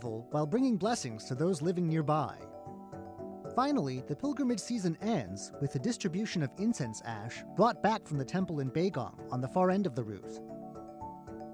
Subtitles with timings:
[0.00, 2.36] while bringing blessings to those living nearby.
[3.56, 8.24] Finally, the pilgrimage season ends with the distribution of incense ash brought back from the
[8.24, 10.40] temple in Beigang on the far end of the route.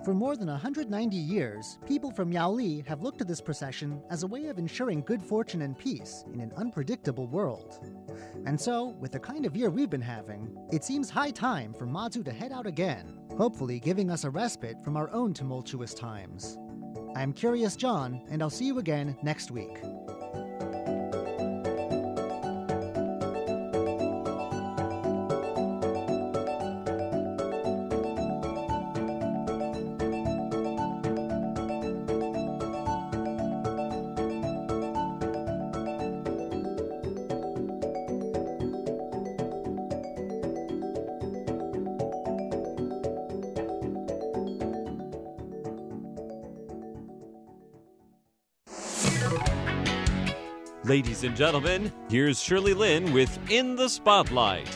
[0.04, 4.26] For more than 190 years, people from Miaoli have looked to this procession as a
[4.26, 7.80] way of ensuring good fortune and peace in an unpredictable world.
[8.44, 11.86] And so, with the kind of year we've been having, it seems high time for
[11.86, 16.58] Mazu to head out again, hopefully giving us a respite from our own tumultuous times.
[17.14, 19.78] I'm Curious John, and I'll see you again next week.
[51.04, 54.66] Ladies and gentlemen, here's Shirley Lin with In the Spotlight.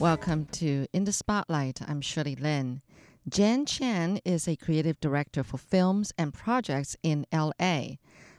[0.00, 1.82] Welcome to In the Spotlight.
[1.86, 2.82] I'm Shirley Lin.
[3.28, 7.90] Jen Chen is a creative director for films and projects in LA.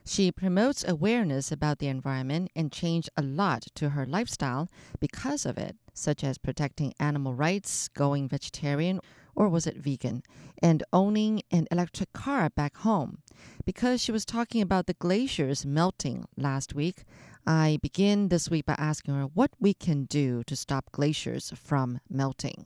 [0.08, 4.70] She promotes awareness about the environment and changed a lot to her lifestyle
[5.02, 9.02] because of it, such as protecting animal rights, going vegetarian,
[9.36, 10.24] or was it vegan,
[10.64, 13.18] and owning an electric car back home.
[13.66, 17.04] Because she was talking about the glaciers melting last week,
[17.46, 22.00] I begin this week by asking her what we can do to stop glaciers from
[22.10, 22.66] melting.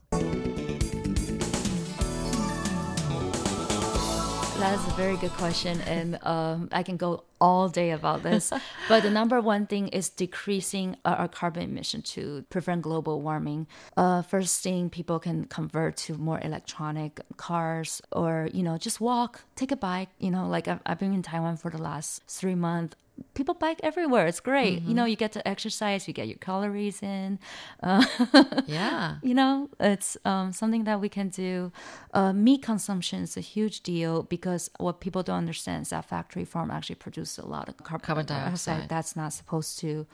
[4.61, 8.53] That's a very good question, and um, I can go all day about this.
[8.87, 13.65] but the number one thing is decreasing our carbon emission to prevent global warming.
[13.97, 19.41] Uh, first thing, people can convert to more electronic cars, or you know, just walk,
[19.55, 20.09] take a bike.
[20.19, 22.95] You know, like I've, I've been in Taiwan for the last three months
[23.33, 24.27] people bike everywhere.
[24.27, 24.79] It's great.
[24.79, 24.89] Mm-hmm.
[24.89, 27.39] You know, you get to exercise, you get your calories in.
[27.81, 28.05] Uh,
[28.67, 29.17] yeah.
[29.21, 31.71] You know, it's um, something that we can do.
[32.13, 36.45] Uh, meat consumption is a huge deal because what people don't understand is that factory
[36.45, 38.89] farm actually produces a lot of carbon, carbon dioxide.
[38.89, 40.07] That's not supposed to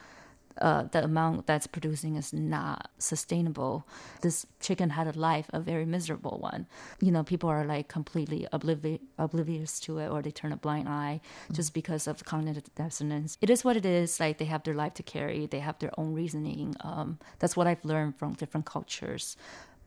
[0.62, 3.88] uh, the amount that's producing is not sustainable.
[4.22, 6.68] This chicken had a life, a very miserable one.
[7.02, 10.90] You know, people are like completely oblivious, oblivious to it, or they turn a blind
[10.90, 11.54] eye mm-hmm.
[11.54, 13.38] just because of cognitive dissonance.
[13.42, 14.20] It is what it is.
[14.20, 16.76] Like they have their life to carry, they have their own reasoning.
[16.82, 19.38] Um, that's what I've learned from different cultures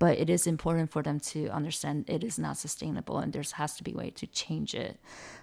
[0.01, 3.77] but it is important for them to understand it is not sustainable and there has
[3.77, 4.99] to be a way to change it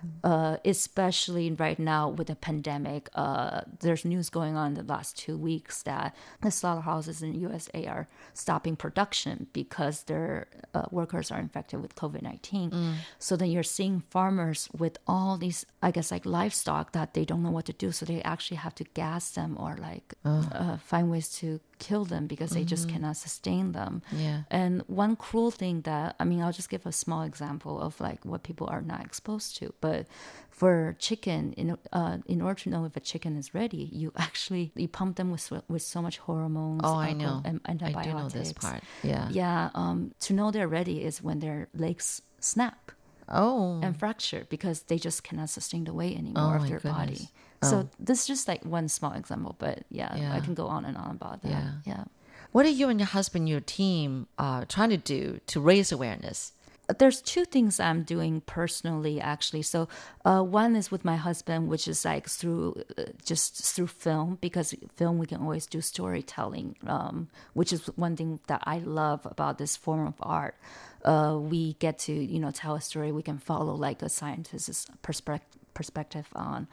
[0.06, 0.30] mm-hmm.
[0.30, 5.38] uh, especially right now with the pandemic uh, there's news going on the last two
[5.38, 11.82] weeks that the slaughterhouses in usa are stopping production because their uh, workers are infected
[11.82, 12.94] with covid-19 mm.
[13.20, 17.44] so then you're seeing farmers with all these i guess like livestock that they don't
[17.44, 21.12] know what to do so they actually have to gas them or like uh, find
[21.12, 22.68] ways to kill them because they mm-hmm.
[22.68, 24.02] just cannot sustain them.
[24.12, 24.44] Yeah.
[24.50, 28.24] And one cruel thing that I mean, I'll just give a small example of like
[28.26, 29.74] what people are not exposed to.
[29.82, 30.08] But
[30.50, 34.72] for chicken, in uh, in order to know if a chicken is ready, you actually
[34.76, 36.82] you pump them with with so much hormones.
[36.84, 37.42] Oh, I know.
[37.46, 38.08] And antibiotics.
[38.08, 38.84] I do know this part.
[39.04, 39.30] Yeah.
[39.30, 39.70] Yeah.
[39.76, 42.92] Um, to know they're ready is when their legs snap.
[43.30, 43.80] Oh.
[43.84, 47.20] And fracture because they just cannot sustain the weight anymore oh, of their goodness.
[47.20, 47.30] body.
[47.64, 47.90] So oh.
[48.00, 50.96] this is just like one small example, but yeah, yeah, I can go on and
[50.96, 51.50] on about that.
[51.50, 51.72] Yeah.
[51.86, 52.04] yeah.
[52.52, 56.54] What are you and your husband, your team, uh, trying to do to raise awareness?
[57.00, 59.64] There's two things I'm doing personally, actually.
[59.64, 59.90] So,
[60.24, 64.74] uh, one is with my husband, which is like through uh, just through film, because
[64.96, 69.58] film we can always do storytelling, um, which is one thing that I love about
[69.58, 70.56] this form of art.
[71.04, 73.12] Uh, we get to you know tell a story.
[73.12, 76.68] We can follow like a scientist's perspective perspective on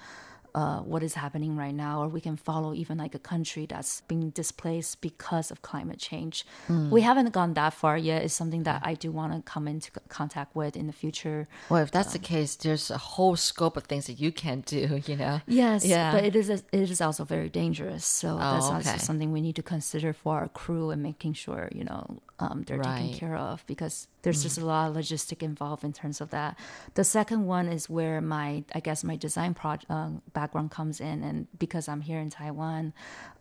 [0.55, 4.03] uh, what is happening right now, or we can follow even like a country that's
[4.03, 6.47] being displaced because of climate change.
[6.69, 6.91] Mm.
[6.91, 8.23] We haven't gone that far yet.
[8.23, 11.49] It's something that I do want to come into contact with in the future.
[11.69, 14.61] Well, if that's um, the case, there's a whole scope of things that you can
[14.61, 15.01] do.
[15.05, 15.41] You know.
[15.47, 15.85] Yes.
[15.85, 16.13] Yeah.
[16.13, 18.07] But it is a, it is also very dangerous.
[18.07, 18.75] So oh, that's okay.
[18.75, 22.65] also something we need to consider for our crew and making sure you know um,
[22.67, 23.01] they're right.
[23.03, 24.43] taken care of because there's Mm.
[24.43, 26.59] just a lot of logistic involved in terms of that.
[26.95, 31.23] The second one is where my, I guess, my design project uh, background comes in,
[31.23, 32.93] and because I'm here in Taiwan,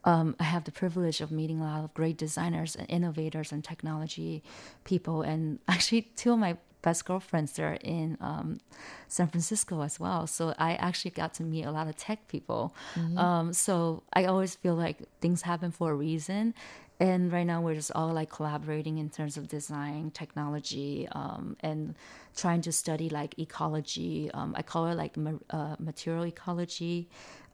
[0.03, 3.63] um, I have the privilege of meeting a lot of great designers and innovators and
[3.63, 4.43] technology
[4.83, 8.59] people, and actually two of my best girlfriends there in um,
[9.07, 10.27] San Francisco as well.
[10.27, 12.75] So I actually got to meet a lot of tech people.
[13.17, 16.53] Um, so I always feel like things happen for a reason.
[17.03, 21.95] And right now we're just all like collaborating in terms of design technology um, and
[22.33, 27.09] trying to study like ecology um, i call it like ma- uh, material ecology.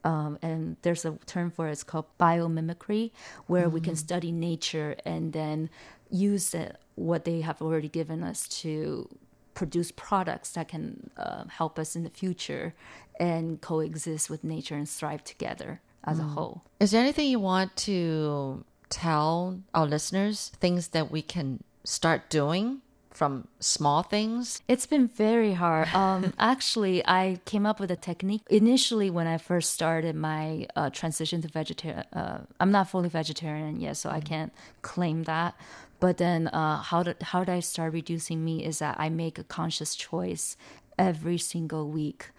[0.05, 3.11] Um, and there's a term for it it's called biomimicry
[3.47, 5.69] where we can study nature and then
[6.09, 9.09] use the, what they have already given us to
[9.55, 12.73] produce products that can uh, help us in the future
[13.19, 16.63] and coexist with nature and thrive together as a whole.
[16.79, 20.51] Is there anything you want to tell our listeners?
[20.59, 24.61] Things that we can start doing from small things?
[24.67, 25.89] It's been very hard.
[25.99, 30.89] Um, actually, I came up with a technique initially when I first started my uh,
[30.89, 32.05] transition to vegetarian.
[32.13, 35.55] Uh, I'm not fully vegetarian yet, so I can't claim that.
[35.99, 38.65] But then, uh, how did how did I start reducing meat?
[38.65, 40.55] Is that I make a conscious choice
[40.97, 42.29] every single week.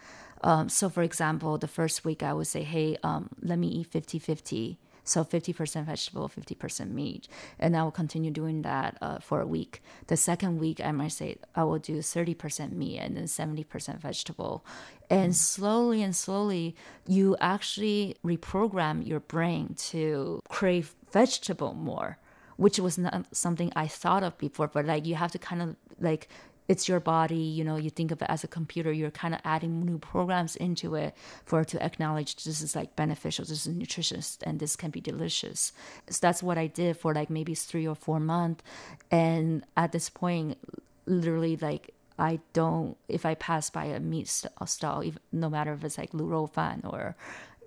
[0.43, 3.89] Um, so, for example, the first week I would say, hey, um, let me eat
[3.89, 4.79] 50 50.
[5.05, 7.29] So 50% vegetable, 50% meat.
[7.59, 9.83] And I will continue doing that uh, for a week.
[10.07, 14.65] The second week, I might say I will do 30% meat and then 70% vegetable.
[15.09, 16.77] And slowly and slowly,
[17.07, 22.19] you actually reprogram your brain to crave vegetable more,
[22.57, 24.69] which was not something I thought of before.
[24.69, 26.29] But like, you have to kind of like,
[26.70, 29.42] it's your body, you know, you think of it as a computer, you're kind of
[29.44, 33.76] adding new programs into it for it to acknowledge this is like beneficial, this is
[33.76, 35.74] nutritious, and this can be delicious.
[36.10, 38.64] So that's what I did for like maybe three or four months.
[39.12, 40.58] And at this point,
[41.06, 45.74] literally, like, I don't, if I pass by a meat st- stall, if, no matter
[45.74, 47.16] if it's like 卤肉饭 or,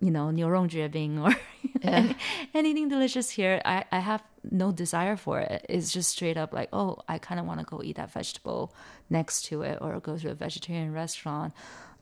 [0.00, 1.36] you know, 牛肉卷饼 or
[1.82, 2.16] any-
[2.54, 5.65] anything delicious here, I, I have no desire for it.
[5.69, 8.73] It's just straight up like, oh, I kind of want to go eat that vegetable
[9.09, 11.53] next to it or go to a vegetarian restaurant.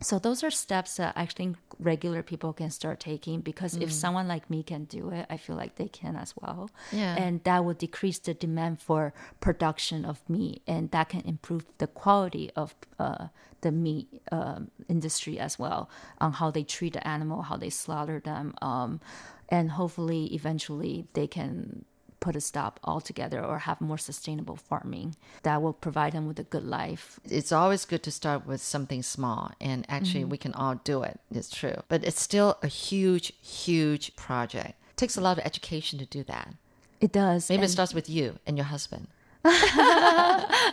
[0.02, 4.28] So those are steps that I think regular people can start taking because if someone
[4.28, 6.72] like me can do it, I feel like they can as well.
[6.92, 7.16] Yeah.
[7.16, 11.86] And that would decrease the demand for production of meat and that can improve the
[11.86, 13.28] quality of uh,
[13.62, 15.88] the meat um, industry as well
[16.20, 18.56] on how they treat the animal, how they slaughter them.
[18.60, 19.02] Um,
[19.50, 21.86] and hopefully eventually they can
[22.22, 26.44] put a stop altogether or have more sustainable farming that will provide them with a
[26.44, 27.20] good life.
[27.26, 30.30] It's always good to start with something small, and actually, mm-hmm.
[30.30, 31.20] we can all do it.
[31.30, 31.76] It's true.
[31.90, 34.76] But it's still a huge, huge project.
[34.92, 36.54] It takes a lot of education to do that.
[37.02, 37.50] It does.
[37.50, 39.08] Maybe it starts with you and your husband.
[39.44, 40.70] I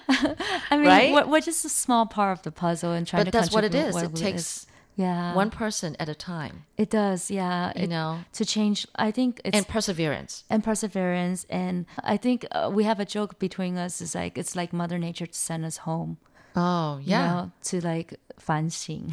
[0.72, 1.12] mean, right?
[1.14, 3.64] we're, we're just a small part of the puzzle and trying But to that's what
[3.64, 3.94] it is.
[3.94, 4.66] what It takes
[4.98, 7.72] yeah, one person at a time, It does, yeah.
[7.76, 8.78] you It- know, to change.
[9.06, 10.32] I think it's and perseverance.
[10.50, 14.54] and perseverance and i think uh, we have a joke between us It's like it's
[14.60, 16.18] like mother nature to send us home
[16.56, 17.26] Oh, you yeah.
[17.28, 18.10] know, to like
[18.46, 19.06] 反省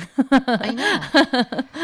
[0.68, 0.98] I know.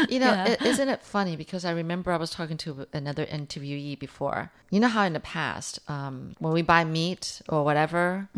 [0.08, 0.56] You know, Yeah.
[0.70, 1.36] isn't it funny?
[1.36, 4.50] Because I remember I was talking to another interviewee before.
[4.74, 8.28] You know how in the past, um, when we buy meat or whatever,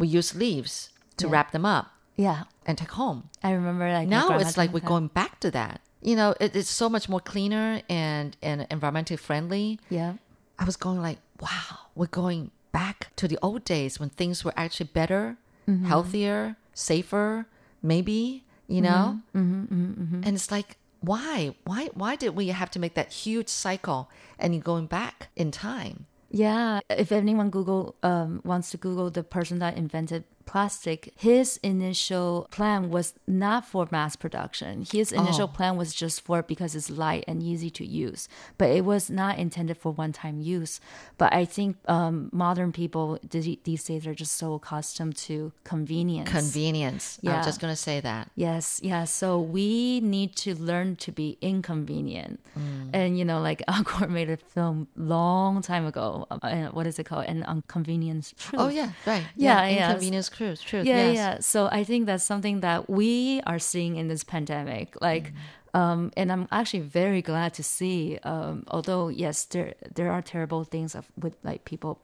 [0.00, 0.88] we use leaves
[1.18, 1.32] to Yeah.
[1.32, 1.86] wrap them up
[2.16, 3.28] yeah and take home.
[3.42, 4.86] i remember like now it's like we're that.
[4.88, 5.80] going back to that.
[6.04, 9.78] You know, it, it's so much more cleaner and, and environmentally friendly.
[9.88, 10.14] yeah
[10.58, 14.52] I was going like, wow, we're going back to the old days when things were
[14.56, 15.36] actually better,
[15.68, 15.86] Mm-hmm.
[15.86, 17.46] healthier, safer,
[17.82, 19.20] maybe, you know?
[19.36, 21.54] Mm-hmm, And it's like, why?
[21.64, 24.10] Why why did we have to make that huge cycle
[24.40, 26.06] and you're going back in time?
[26.34, 32.48] yeah if anyone google um, wants to google the person that invented plastic his initial
[32.50, 35.56] plan was not for mass production his initial Oh.
[35.56, 39.38] plan was just for because it's light and easy to use but it was not
[39.38, 40.80] intended for one-time use
[41.18, 47.18] but i think um, modern people these days are just so accustomed to convenience Convenience.
[47.24, 47.36] I Yeah.
[47.38, 48.30] was just gonna say that.
[48.34, 49.04] Yes, yeah.
[49.04, 52.40] So we need to learn to be inconvenient.
[52.58, 52.90] Mm.
[52.92, 56.26] And, you know, like Al Gore made a film long time ago.
[56.30, 57.26] Uh, what is it called?
[57.26, 58.60] An Inconvenience Truth.
[58.60, 59.24] Oh yeah, right.
[59.36, 59.86] Yeah, yeah.
[59.88, 60.28] Inconvenience
[60.62, 60.86] truth.
[60.86, 61.14] Yeah, yes.
[61.16, 61.40] yeah.
[61.40, 65.00] So I think that's something that we are seeing in this pandemic.
[65.00, 65.32] Like,
[65.74, 68.18] um, and I'm actually very glad to see.
[68.22, 72.00] Um, although yes, there there are terrible things of, with like people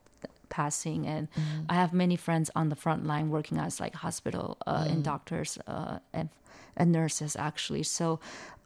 [0.49, 1.29] passing, and
[1.69, 5.59] I have many friends on the front line working as like hospital uh, and doctors
[5.67, 6.29] uh, and
[6.79, 7.83] and nurses actually.
[7.83, 8.19] So.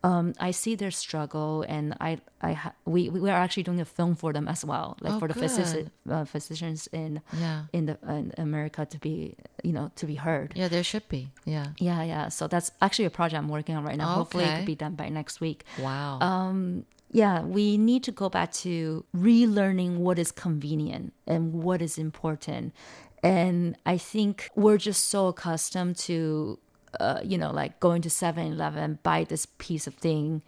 [0.05, 3.85] Um, I see their struggle, and I, I, ha- we, we are actually doing a
[3.85, 7.67] film for them as well, like Oh, for the physici- uh, physicians in Yeah.
[7.73, 10.55] in the in America to be you know to be heard.
[10.57, 11.31] Yeah, there should be.
[11.45, 11.67] Yeah.
[11.79, 12.31] Yeah, yeah.
[12.31, 14.09] So that's actually a project I'm working on right now.
[14.11, 14.15] Okay.
[14.19, 15.63] Hopefully, it could be done by next week.
[15.79, 16.19] Wow.
[16.19, 21.97] Um, yeah, we need to go back to relearning what is convenient and what is
[21.97, 22.75] important.
[23.23, 26.59] And I think we're just so accustomed to,
[27.01, 30.43] uh, you know, like going to 7 Eleven, buy this piece of thing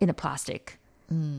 [0.00, 0.78] in a plastic.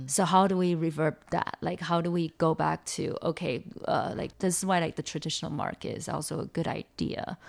[0.05, 1.57] So how do we revert that?
[1.61, 5.01] Like, how do we go back to okay, uh, like this is why like the
[5.01, 7.39] traditional market is also a good idea.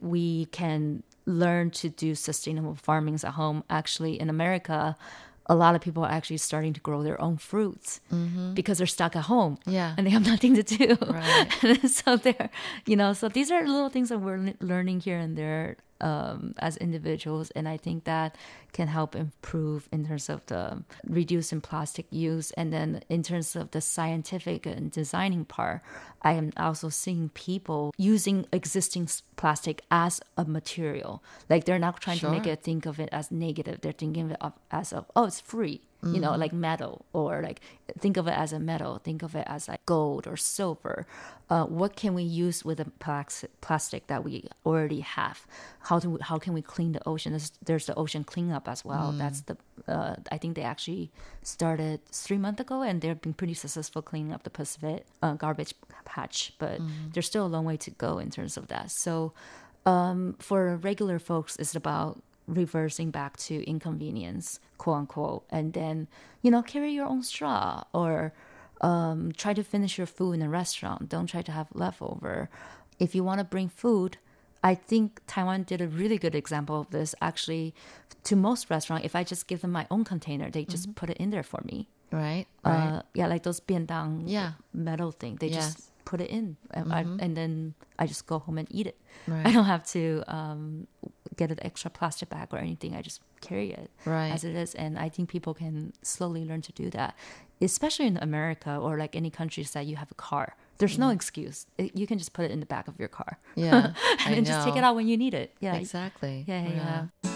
[0.00, 3.64] We can learn to do sustainable farmings at home.
[3.68, 4.96] Actually, in America,
[5.44, 8.00] a lot of people are actually starting to grow their own fruits
[8.54, 9.92] because they're stuck at home Yeah.
[9.98, 10.96] and they have nothing to do.
[11.06, 11.80] Right.
[11.90, 12.48] so they're,
[12.86, 16.76] you know, so these are little things that we're learning here and there um, as
[16.76, 18.36] individuals, and I think that
[18.72, 23.70] can help improve in terms of the reducing plastic use, and then in terms of
[23.70, 25.82] the scientific and designing part,
[26.22, 31.22] I am also seeing people using existing plastic as a material.
[31.48, 32.52] Like they're not trying to make Sure.
[32.54, 33.80] it think of it as negative.
[33.80, 35.80] They're thinking of it of, as of oh, it's free
[36.12, 37.60] you know, like metal or like
[37.98, 41.06] think of it as a metal, think of it as like gold or silver.
[41.50, 42.86] Uh, what can we use with the
[43.60, 45.46] plastic that we already have?
[45.80, 47.32] How do we, how can we clean the ocean?
[47.32, 49.12] There's, there's the ocean cleanup as well.
[49.18, 49.56] That's the
[49.86, 51.10] uh, I think they actually
[51.42, 55.74] started three months ago, and they've been pretty successful cleaning up the Pacific uh, garbage
[56.04, 56.52] patch.
[56.58, 56.80] But
[57.12, 58.90] there's still a long way to go in terms of that.
[58.90, 59.32] So
[59.86, 66.08] um, for regular folks, it's about reversing back to inconvenience, quote unquote, and then
[66.42, 68.32] you know carry your own straw or
[68.80, 71.08] um, try to finish your food in a restaurant.
[71.08, 72.48] Don't try to have leftover.
[72.98, 74.18] If you want to bring food,
[74.62, 77.14] I think Taiwan did a really good example of this.
[77.20, 77.74] Actually,
[78.24, 81.16] to most restaurants, if I just give them my own container, they just put it
[81.18, 81.88] in there for me.
[82.12, 82.46] Right.
[82.64, 82.88] Right.
[82.98, 84.52] Uh, yeah, like those biandang Yeah.
[84.72, 85.36] metal thing.
[85.36, 85.56] They Yes.
[85.56, 85.72] Mm-hmm.
[85.72, 87.20] just put it in, and, I, mm-hmm.
[87.20, 88.98] and then I just go home and eat it.
[89.26, 89.46] Right.
[89.46, 90.86] I don't have to um,
[91.36, 92.94] get an extra plastic bag or anything.
[92.94, 94.30] I just carry it Right.
[94.30, 97.14] as it is, and I think people can slowly learn to do that,
[97.60, 100.56] especially in America or like any countries that you have a car.
[100.78, 101.14] There's no mm.
[101.14, 101.66] excuse.
[101.78, 103.92] It- you can just put it in the back of your car yeah.
[104.26, 105.54] I and just take it out when you need it.
[105.60, 106.44] Yeah, Exactly.
[106.48, 107.06] yeah, yeah.
[107.22, 107.30] yeah.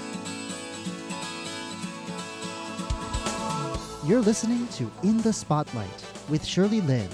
[4.04, 7.08] You're listening to In the Spotlight with Shirley Lin.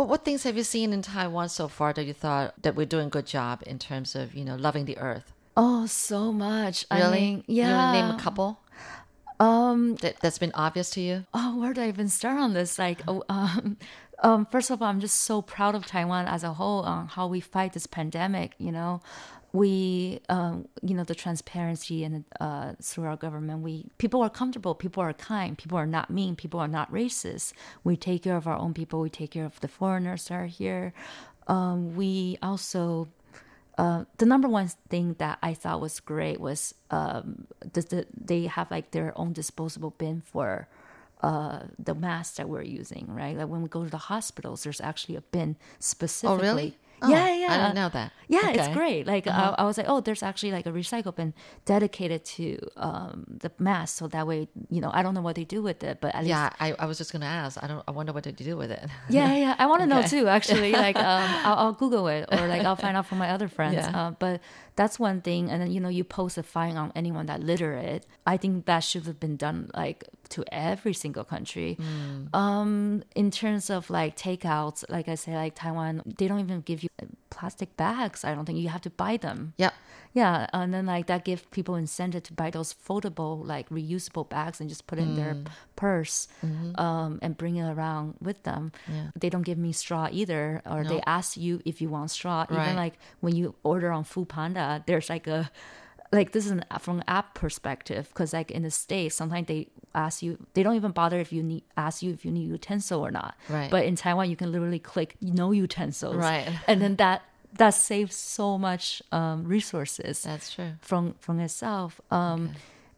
[0.00, 2.86] Well, what things have you seen in Taiwan so far that you thought that we're
[2.86, 5.30] doing a good job in terms of you know loving the earth?
[5.58, 6.86] Oh, so much.
[6.90, 7.20] I Really?
[7.20, 7.76] mean, yeah.
[7.76, 8.60] wanna name a couple
[9.38, 11.26] Um, that that's been obvious to you.
[11.34, 12.78] oh, where do I even start on this?
[12.78, 13.76] Like, oh, um,
[14.22, 17.26] um, first of all, I'm just so proud of Taiwan as a whole on how
[17.26, 18.54] we fight this pandemic.
[18.56, 19.02] You know,
[19.52, 24.74] we, um, you know, the transparency and uh, through our government, we people are comfortable,
[24.74, 27.52] people are kind, people are not mean, people are not racist.
[27.82, 29.00] We take care of our own people.
[29.00, 30.92] We take care of the foreigners that are here.
[31.48, 33.08] Um, we also
[33.78, 38.46] uh, the number one thing that I thought was great was um, the, the, they
[38.46, 40.68] have like their own disposable bin for
[41.22, 43.36] uh, the masks that we're using, right?
[43.36, 46.48] Like when we go to the hospitals, there's actually a bin specifically.
[46.48, 46.76] Oh, really?
[47.02, 47.52] Oh, yeah, yeah.
[47.52, 48.12] I didn't know that.
[48.28, 49.06] Yeah, it's great.
[49.06, 53.24] Like I, I was like, oh, there's actually like a recycle bin dedicated to um,
[53.28, 55.98] the mass, so that way, you know, I don't know what they do with it,
[56.00, 57.62] but at least Yeah, I, I was just gonna ask.
[57.62, 57.82] I don't.
[57.88, 58.84] I wonder what they do with it.
[59.08, 59.56] yeah, yeah.
[59.58, 60.28] I want to know too.
[60.28, 61.02] Actually, like um,
[61.44, 63.74] I'll, I'll Google it or like I'll find out from my other friends.
[63.76, 63.98] Yeah.
[63.98, 64.40] Uh, but
[64.80, 65.50] that's one thing.
[65.50, 68.06] And then you know, you post a fine on anyone that litter it.
[68.26, 71.74] I think that should have been done like to every single country.
[71.74, 72.34] Hmm.
[72.34, 76.82] Um, in terms of like takeouts, like I say, like Taiwan, they don't even give
[76.82, 76.88] you
[77.28, 78.24] plastic bags.
[78.24, 79.52] I don't think you have to buy them.
[79.58, 79.74] Yep.
[80.12, 84.60] Yeah, and then like that give people incentive to buy those foldable, like reusable bags
[84.60, 85.36] and just put it in their
[85.76, 86.26] purse
[86.76, 88.72] um, and bring it around with them.
[88.88, 89.10] Yeah.
[89.18, 92.46] They don't give me straw either, or they ask you if you want straw.
[92.50, 92.62] Right.
[92.64, 95.50] Even like when you order on Food Panda, there's like a
[96.12, 99.68] like this is an, from an app perspective because like in the states sometimes they
[99.94, 103.00] ask you they don't even bother if you need ask you if you need utensil
[103.06, 103.70] or not Right.
[103.70, 106.48] but in taiwan you can literally click no utensils Right.
[106.66, 107.22] and then that
[107.58, 110.72] that saves so much um, resources That's true.
[110.80, 112.00] from from itself.
[112.10, 112.50] Um,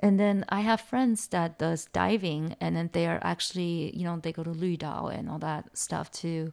[0.04, 4.18] And then I have friends that does diving, and then they are actually, you know,
[4.20, 6.52] they go to Lüdao and all that stuff too.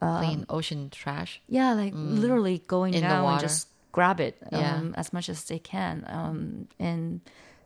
[0.00, 1.40] Clean ocean trash.
[1.46, 2.96] Yeah, like literally going Mm.
[2.96, 4.78] In the down and just grab it Yeah.
[4.80, 6.04] um, as much as they can.
[6.08, 7.20] Um, and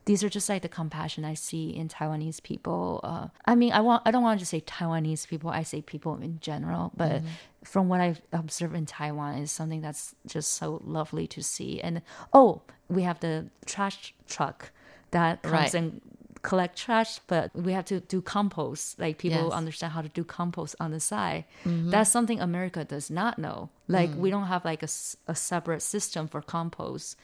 [0.07, 3.01] these are just like the compassion I see in Taiwanese people.
[3.03, 5.51] Uh, I mean, I want I don't want to just say Taiwanese people.
[5.51, 7.27] I say people in general, but Mm-hmm.
[7.65, 11.81] from what I've observed in Taiwan is something that's just so lovely to see.
[11.81, 14.71] And oh, we have the trash truck
[15.13, 15.75] that comes Right.
[15.75, 16.01] and
[16.43, 18.99] collect trash, but we have to do compost.
[19.01, 19.53] Like people Yes.
[19.55, 21.45] understand how to do compost on the side.
[21.65, 23.71] That's something America does not know.
[23.87, 24.89] Like we don't have like a,
[25.29, 27.17] a separate system for compost.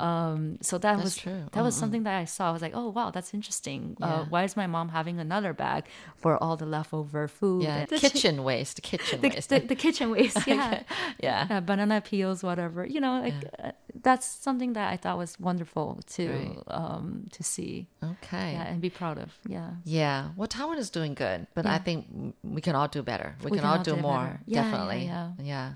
[0.00, 1.42] Um, so that That's was true.
[1.52, 2.48] that was something that I saw.
[2.48, 3.96] I was like, oh wow, that's interesting.
[4.00, 4.06] Yeah.
[4.06, 5.84] Uh, why is my mom having another bag
[6.16, 7.64] for all the leftover food?
[7.64, 9.48] Yeah, and- kitchen waste, kitchen the, waste.
[9.50, 10.38] the, the kitchen waste.
[10.46, 10.82] Yeah.
[11.22, 11.46] yeah.
[11.50, 12.86] Uh, banana peels, whatever.
[12.86, 16.58] You know, like, uh, that's something that I thought was wonderful to Right.
[16.68, 17.88] um, to see.
[18.02, 18.52] Okay.
[18.52, 19.36] Yeah, and be proud of.
[19.46, 19.70] Yeah.
[19.84, 22.06] Yeah, well, Taiwan is doing good, but I think
[22.42, 23.34] we can all do better.
[23.44, 24.18] We, We can, all do, more.
[24.24, 24.40] better.
[24.46, 25.04] Yeah, yeah, definitely.
[25.06, 25.30] yeah.
[25.42, 25.72] yeah.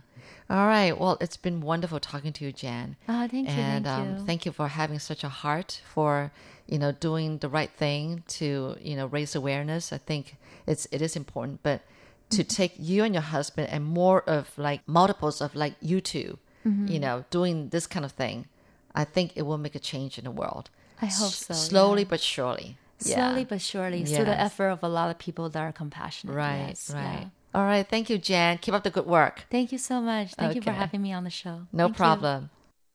[0.51, 0.93] All right.
[0.99, 2.97] Well, it's been wonderful talking to you, Jan.
[3.09, 4.27] Ah, thank you, And thank um, you.
[4.27, 6.33] thank you for having such a heart for
[6.67, 9.93] you know doing the right thing to you know raise awareness.
[9.93, 11.83] I think it's it is important, but
[12.31, 12.49] to Mm-hmm.
[12.63, 16.89] take you and your husband and more of like multiples of like you 2 Mm-hmm.
[16.89, 18.47] you know, doing this kind of thing,
[18.95, 20.69] I think it will make a change in the world.
[21.01, 22.09] I hope S- so, Slowly yeah.
[22.11, 22.77] but surely.
[22.99, 23.47] Slowly Yeah.
[23.49, 26.37] but surely, through the effort of a lot of people that are compassionate.
[26.37, 27.21] Right, Yes, right.
[27.23, 27.29] yeah.
[27.55, 27.87] All right.
[27.87, 28.59] Thank you, Jan.
[28.59, 29.45] Keep up the good work.
[29.51, 30.35] Thank you so much.
[30.35, 31.67] Thank you for having me on the show.
[31.73, 31.97] No Thank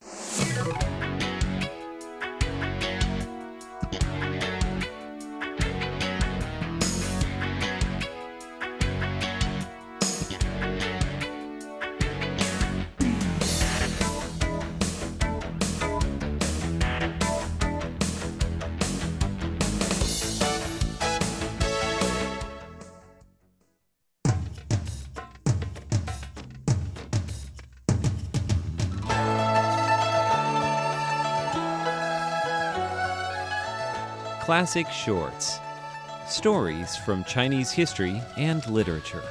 [0.02, 0.95] you.
[34.46, 35.58] Classic Shorts
[36.28, 39.24] Stories from Chinese history and literature.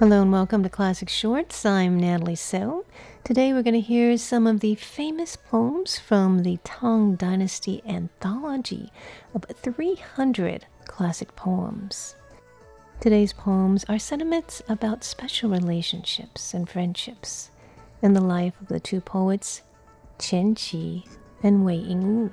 [0.00, 1.64] Hello and welcome to Classic Shorts.
[1.64, 2.84] I'm Natalie So.
[3.22, 8.90] Today we're going to hear some of the famous poems from the Tang Dynasty anthology
[9.32, 12.16] of 300 classic poems.
[12.98, 17.52] Today's poems are sentiments about special relationships and friendships
[18.02, 19.62] in the life of the two poets,
[20.18, 21.06] Qian Qi
[21.44, 22.32] and Wei Yingwu.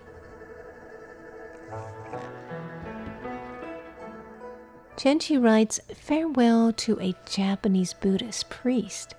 [4.99, 9.15] Qian Qi writes farewell to a Japanese Buddhist priest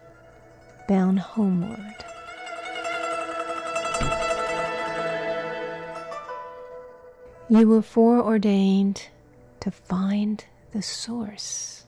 [0.87, 2.05] bound homeward.
[7.49, 9.09] You were foreordained
[9.61, 11.87] to find the source.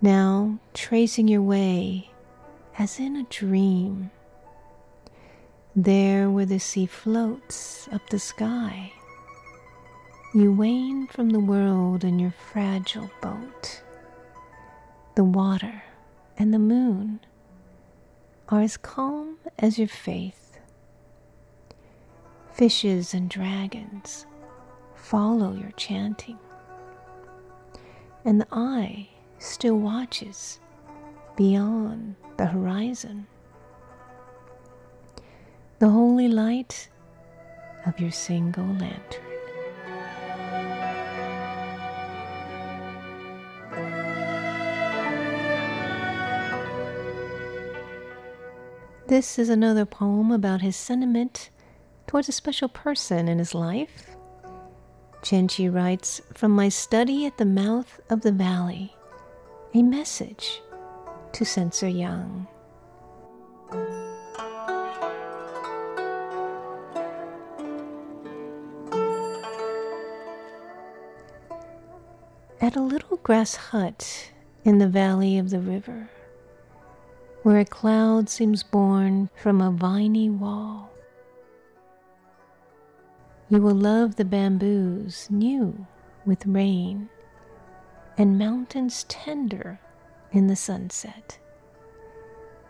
[0.00, 2.12] Now, tracing your way
[2.78, 4.12] as in a dream,
[5.74, 8.92] there where the sea floats up the sky.
[10.34, 13.82] You wane from the world in your fragile boat.
[15.14, 15.82] The water
[16.38, 17.20] and the moon
[18.48, 20.58] are as calm as your faith.
[22.54, 24.24] Fishes and dragons
[24.94, 26.38] follow your chanting,
[28.24, 30.60] and the eye still watches
[31.36, 33.26] beyond the horizon.
[35.78, 36.88] The holy light
[37.84, 39.31] of your single lantern.
[49.12, 51.50] This is another poem about his sentiment
[52.06, 54.16] towards a special person in his life.
[55.20, 58.96] Chen Qian Qi writes From my study at the mouth of the valley,
[59.74, 60.62] a message
[61.32, 62.46] to Censor Young.
[72.62, 74.30] At a little grass hut
[74.64, 76.08] in the valley of the river,
[77.42, 80.90] where a cloud seems born from a viney wall.
[83.48, 85.86] You will love the bamboos new
[86.24, 87.08] with rain,
[88.16, 89.80] and mountains tender
[90.30, 91.38] in the sunset.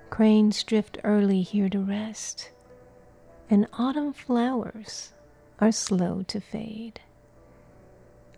[0.09, 2.51] Cranes drift early here to rest,
[3.51, 5.13] and autumn flowers
[5.59, 7.01] are slow to fade.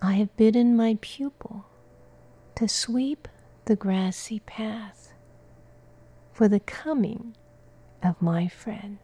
[0.03, 1.65] I have bidden my pupil
[2.57, 3.29] to sweep
[3.65, 5.14] the grassy path
[6.35, 7.37] for the coming
[8.03, 8.99] of my friend.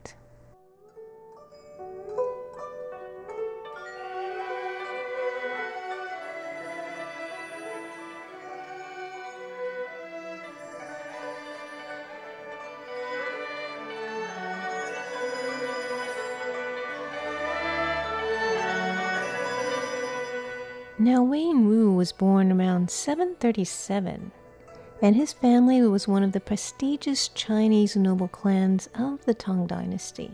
[20.98, 24.32] Now, Wei Yingwu was born around 737,
[25.02, 30.32] and his family was one of the prestigious Chinese noble clans of the Tang Dynasty.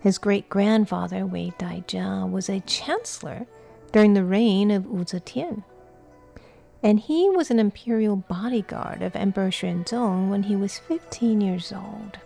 [0.00, 3.46] His great grandfather, Wei Daijia, was a chancellor
[3.92, 5.64] during the reign of Wu Zetian.
[6.82, 12.18] and he was an imperial bodyguard of Emperor Xuanzong when he was 15 years old.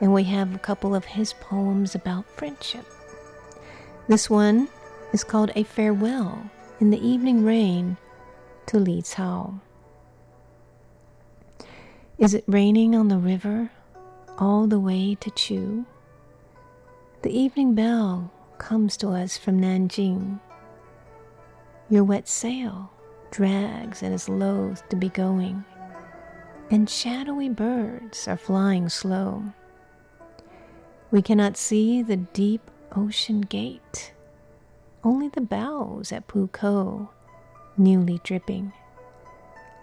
[0.00, 2.86] And we have a couple of his poems about friendship.
[4.06, 4.68] This one
[5.12, 7.96] is called A Farewell in the Evening Rain
[8.66, 9.60] to Li Cao.
[12.20, 13.70] Is it raining on the river
[14.36, 15.86] all the way to Chu?
[17.22, 20.38] The evening bell comes to us from Nanjing.
[21.88, 22.92] Your wet sail
[23.30, 25.64] drags and is loath to be going,
[26.70, 29.42] and shadowy birds are flying slow.
[31.10, 34.12] We cannot see the deep ocean gate,
[35.02, 37.08] only the bows at Pukou,
[37.78, 38.74] newly dripping.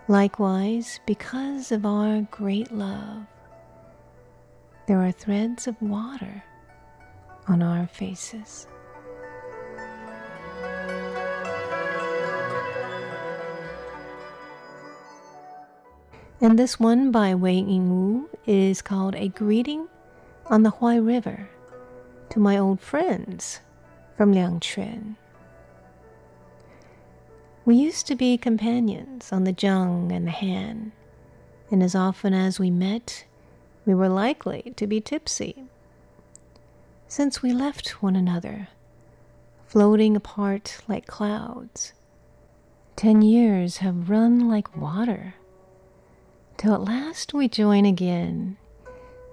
[0.10, 3.26] Likewise, because of our great love,
[4.88, 6.44] there are threads of water
[7.46, 8.68] on our faces.
[16.40, 19.90] And this one by Wei Yingwu is called A Greeting
[20.46, 21.50] on the Huai River
[22.30, 23.60] to my old friends
[24.16, 25.18] from Liangchuan.
[27.68, 30.94] We used to be companions on the Zheng and the Han,
[31.70, 33.26] and as often as we met,
[33.86, 35.66] we were likely to be tipsy.
[37.10, 38.70] Since we left one another,
[39.66, 41.92] floating apart like clouds,
[42.96, 45.34] ten years have run like water
[46.56, 48.56] till at last we join again,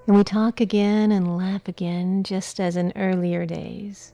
[0.08, 4.12] and we talk again and laugh again, just as in earlier days.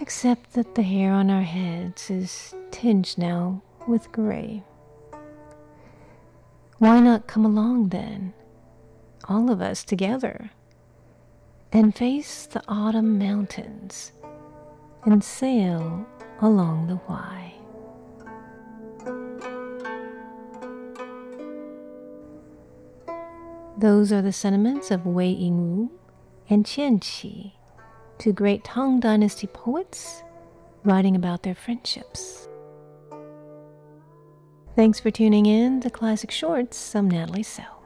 [0.00, 4.64] Except that the hair on our heads is tinged now with gray.
[6.78, 8.32] Why not come along then,
[9.28, 10.50] all of us together,
[11.72, 14.12] and face the autumn mountains
[15.04, 16.04] and sail
[16.40, 17.52] along the Huai?
[23.78, 25.90] Those are the sentiments of Wei Yingwu
[26.48, 27.52] and Qian Qi,
[28.22, 30.22] two great Tang Dynasty poets
[30.84, 32.48] writing about their friendships.
[34.76, 36.94] Thanks for tuning in to Classic Shorts.
[36.94, 37.81] I'm Natalie Sell.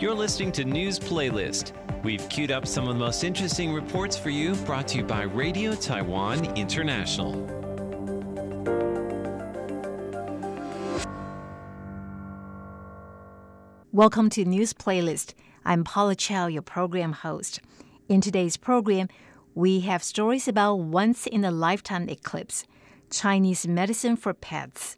[0.00, 1.72] You're listening to News Playlist.
[2.04, 5.22] We've queued up some of the most interesting reports for you, brought to you by
[5.22, 7.32] Radio Taiwan International.
[13.90, 15.34] Welcome to News Playlist.
[15.64, 17.58] I'm Paula Chow, your program host.
[18.08, 19.08] In today's program,
[19.56, 22.64] we have stories about once in a lifetime eclipse,
[23.10, 24.96] Chinese medicine for pets,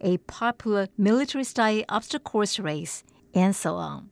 [0.00, 4.08] a popular military style obstacle course race, and so on.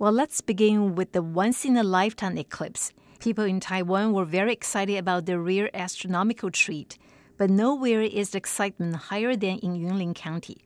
[0.00, 2.92] Well, let's begin with the once in a lifetime eclipse.
[3.18, 6.96] People in Taiwan were very excited about the rare astronomical treat,
[7.36, 10.58] but nowhere is the excitement higher than in Yunlin County,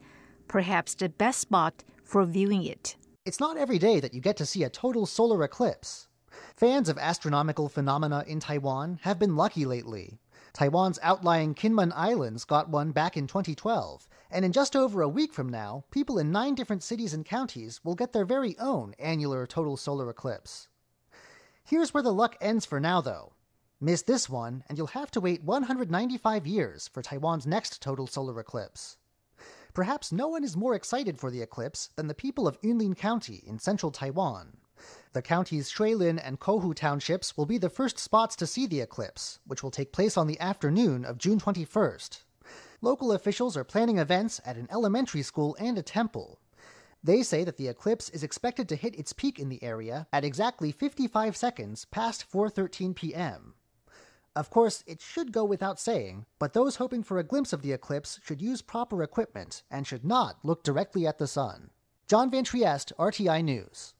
[0.47, 2.95] perhaps the best spot for viewing it.
[3.25, 6.07] It's not every day that you get to see a total solar eclipse.
[6.55, 10.19] Fans of astronomical phenomena in Taiwan have been lucky lately.
[10.53, 15.31] Taiwan's outlying Kinmen Islands got one back in 2012, and in just over a week
[15.31, 19.45] from now, people in nine different cities and counties will get their very own annular
[19.45, 20.67] total solar eclipse.
[21.63, 23.33] Here's where the luck ends for now, though.
[23.79, 28.39] Miss this one, and you'll have to wait 195 years for Taiwan's next total solar
[28.39, 28.97] eclipse.
[29.73, 33.43] Perhaps no one is more excited for the eclipse than the people of Yunlin County
[33.45, 34.57] in central Taiwan.
[35.13, 39.39] The county's Shuilin and Kouhu townships will be the first spots to see the eclipse,
[39.45, 42.23] which will take place on the afternoon of June 21st.
[42.83, 46.39] Local officials are planning events at an elementary school and a temple.
[47.01, 50.25] They say that the eclipse is expected to hit its peak in the area at
[50.25, 53.53] exactly 55 seconds past 4:13 p.m.
[54.35, 57.71] Of course, it should go without saying, but those hoping for a glimpse of the
[57.71, 61.69] eclipse should use proper equipment and should not look directly at the sun.
[62.07, 63.93] John Van Trieste, RTI News.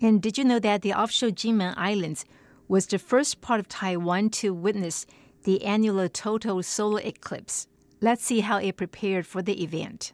[0.00, 2.24] And did you know that the offshore Jinmen Islands
[2.68, 5.06] was the first part of Taiwan to witness
[5.44, 7.66] the annular total solar eclipse?
[8.00, 10.12] Let's see how it prepared for the event.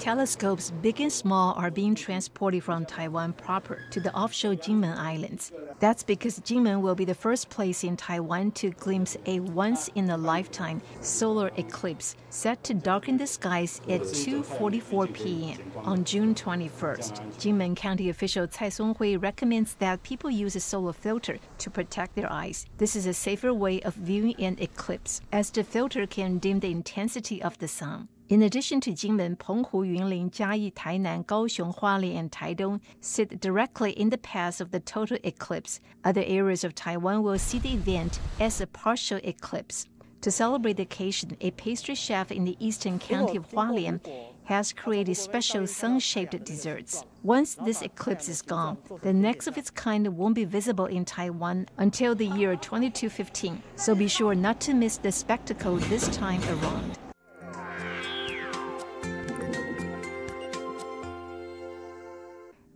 [0.00, 5.52] Telescopes big and small are being transported from Taiwan proper to the offshore Jinmen Islands.
[5.78, 10.08] That's because Jinmen will be the first place in Taiwan to glimpse a once in
[10.08, 15.58] a lifetime solar eclipse set to darken the skies at 2:44 p.m.
[15.76, 17.20] on June 21st.
[17.36, 22.32] Jinmen County official Cai Songhui recommends that people use a solar filter to protect their
[22.32, 22.64] eyes.
[22.78, 26.70] This is a safer way of viewing an eclipse as the filter can dim the
[26.70, 28.08] intensity of the sun.
[28.30, 34.10] In addition to Jinmen, Penghu, Yunlin, Jiayi, Tainan, Kaohsiung, Hualien, and Taidong sit directly in
[34.10, 35.80] the path of the total eclipse.
[36.04, 39.88] Other areas of Taiwan will see the event as a partial eclipse.
[40.20, 44.00] To celebrate the occasion, a pastry chef in the eastern county of Hualien
[44.44, 47.02] has created special sun-shaped desserts.
[47.24, 51.66] Once this eclipse is gone, the next of its kind won't be visible in Taiwan
[51.78, 53.60] until the year 2215.
[53.74, 57.09] So be sure not to miss the spectacle this time around.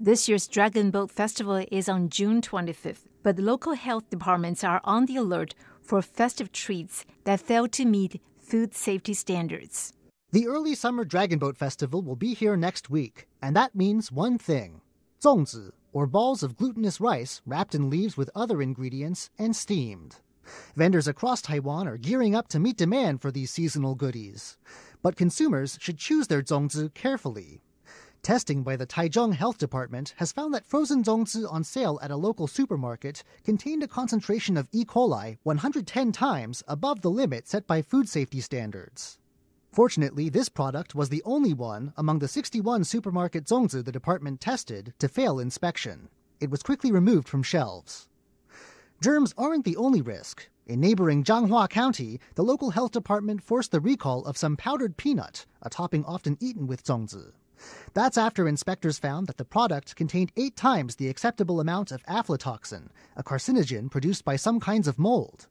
[0.01, 5.07] This year's Dragon Boat Festival is on June 25th, but local health departments are on
[5.07, 9.93] the alert for festive treats that fail to meet food safety standards.
[10.33, 14.37] The early summer Dragon Boat Festival will be here next week, and that means one
[14.37, 14.81] thing:
[15.23, 20.17] zongzi, or balls of glutinous rice wrapped in leaves with other ingredients and steamed.
[20.75, 24.59] Vendors across Taiwan are gearing up to meet demand for these seasonal goodies,
[25.03, 27.63] but consumers should choose their zongzi carefully.
[28.25, 32.17] Testing by the Taichung Health Department has found that frozen zongzi on sale at a
[32.17, 34.83] local supermarket contained a concentration of E.
[34.83, 39.19] coli 110 times above the limit set by food safety standards.
[39.73, 44.95] Fortunately, this product was the only one among the 61 supermarket zongzi the department tested
[45.01, 46.09] to fail inspection.
[46.41, 48.09] It was quickly removed from shelves.
[49.03, 50.49] Germs aren't the only risk.
[50.67, 55.45] In neighboring Changhua County, the local health department forced the recall of some powdered peanut,
[55.61, 57.33] a topping often eaten with zongzi.
[57.95, 62.89] That's after inspectors found that the product contained eight times the acceptable amount of aflatoxin,
[63.17, 65.47] a carcinogen produced by some kinds of mold.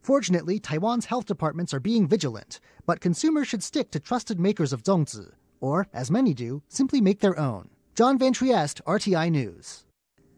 [0.00, 4.82] Fortunately, Taiwan's health departments are being vigilant, but consumers should stick to trusted makers of
[4.82, 7.68] zongzi, or, as many do, simply make their own.
[7.94, 9.84] John Van Trieste, RTI News.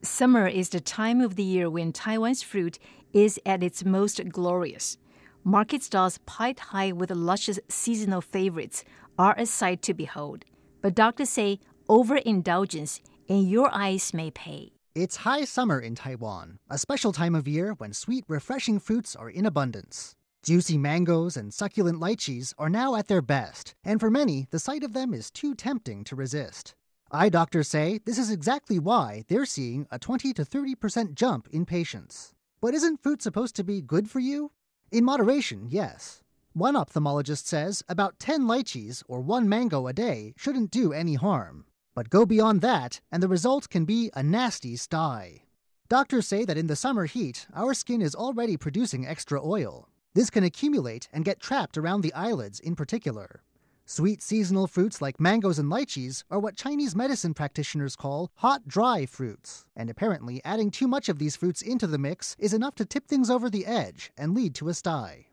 [0.03, 2.79] Summer is the time of the year when Taiwan's fruit
[3.13, 4.97] is at its most glorious.
[5.45, 8.83] Market stalls piled high with luscious seasonal favorites
[9.19, 10.45] are a sight to behold.
[10.83, 14.73] But doctors say overindulgence in your eyes may pay.
[14.95, 19.31] It's high summer in Taiwan, a special time of year when sweet, refreshing fruits are
[19.31, 20.17] in abundance.
[20.43, 24.83] Juicy mangoes and succulent lychees are now at their best, and for many, the sight
[24.83, 26.75] of them is too tempting to resist.
[27.13, 31.67] Eye doctors say this is exactly why they're seeing a 20 to 30% jump in
[31.67, 32.33] patients.
[32.61, 34.53] But isn't fruit supposed to be good for you?
[34.91, 36.23] In moderation, yes.
[36.53, 41.65] One ophthalmologist says about 10 lychees or one mango a day shouldn't do any harm.
[41.95, 45.45] But go beyond that, and the result can be a nasty sty.
[45.89, 49.89] Doctors say that in the summer heat, our skin is already producing extra oil.
[50.15, 53.45] This can accumulate and get trapped around the eyelids in particular.
[53.87, 59.07] Sweet seasonal fruits like mangoes and lychees are what Chinese medicine practitioners call hot dry
[59.07, 62.85] fruits, and apparently adding too much of these fruits into the mix is enough to
[62.85, 65.27] tip things over the edge and lead to a sty.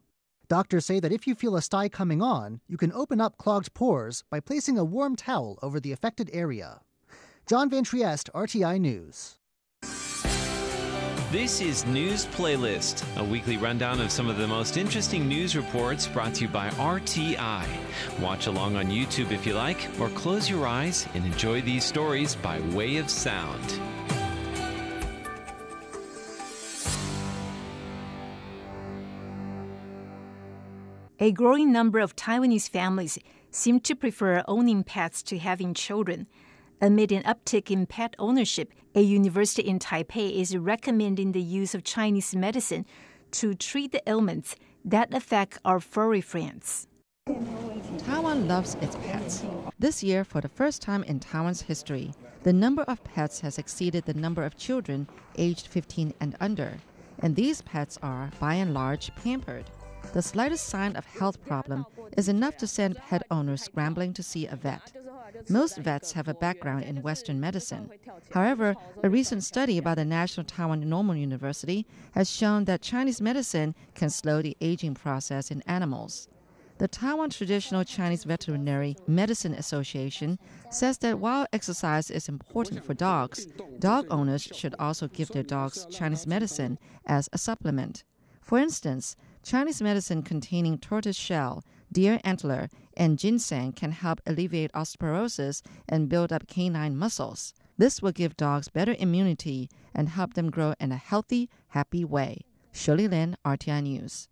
[0.50, 3.74] Doctors say that if you feel a sty coming on, you can open up clogged
[3.74, 6.80] pores by placing a warm towel over the affected area.
[7.46, 9.40] John Van Trieste, RTI News.
[11.30, 16.08] This is News Playlist, a weekly rundown of some of the most interesting news reports
[16.08, 17.66] brought to you by RTI.
[18.22, 22.36] Watch along on YouTube if you like, or close your eyes and enjoy these stories
[22.36, 23.82] by way of sound.
[31.20, 33.18] A growing number of Taiwanese families
[33.50, 36.28] seem to prefer owning pets to having children.
[36.80, 41.84] Amid an uptick in pet ownership, a university in Taipei is recommending the use of
[41.84, 42.86] Chinese medicine
[43.32, 46.88] to treat the ailments that affect our furry friends.
[47.98, 49.44] Taiwan loves its pets.
[49.80, 54.06] This year, for the first time in Taiwan's history, the number of pets has exceeded
[54.06, 56.78] the number of children aged 15 and under.
[57.20, 59.66] and these pets are, by and large, pampered.
[60.14, 61.86] The slightest sign of health problem
[62.18, 64.92] is enough to send pet owners scrambling to see a vet.
[65.50, 67.90] Most vets have a background in Western medicine.
[68.32, 73.76] However, a recent study by the National Taiwan Normal University has shown that Chinese medicine
[73.94, 76.28] can slow the aging process in animals.
[76.80, 80.38] The Taiwan Traditional Chinese Veterinary Medicine Association
[80.70, 83.48] says that while exercise is important for dogs,
[83.80, 88.04] dog owners should also give their dogs Chinese medicine as a supplement.
[88.42, 89.16] For instance,
[89.48, 96.34] Chinese medicine containing tortoise shell, deer antler, and ginseng can help alleviate osteoporosis and build
[96.34, 97.54] up canine muscles.
[97.78, 102.42] This will give dogs better immunity and help them grow in a healthy, happy way.
[102.74, 104.28] Shirley Lin, RTI News.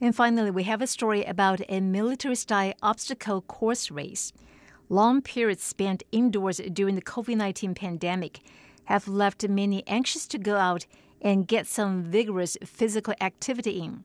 [0.00, 4.32] And finally, we have a story about a military style obstacle course race.
[4.88, 8.40] Long periods spent indoors during the COVID 19 pandemic
[8.90, 10.84] have left many anxious to go out
[11.22, 14.02] and get some vigorous physical activity in.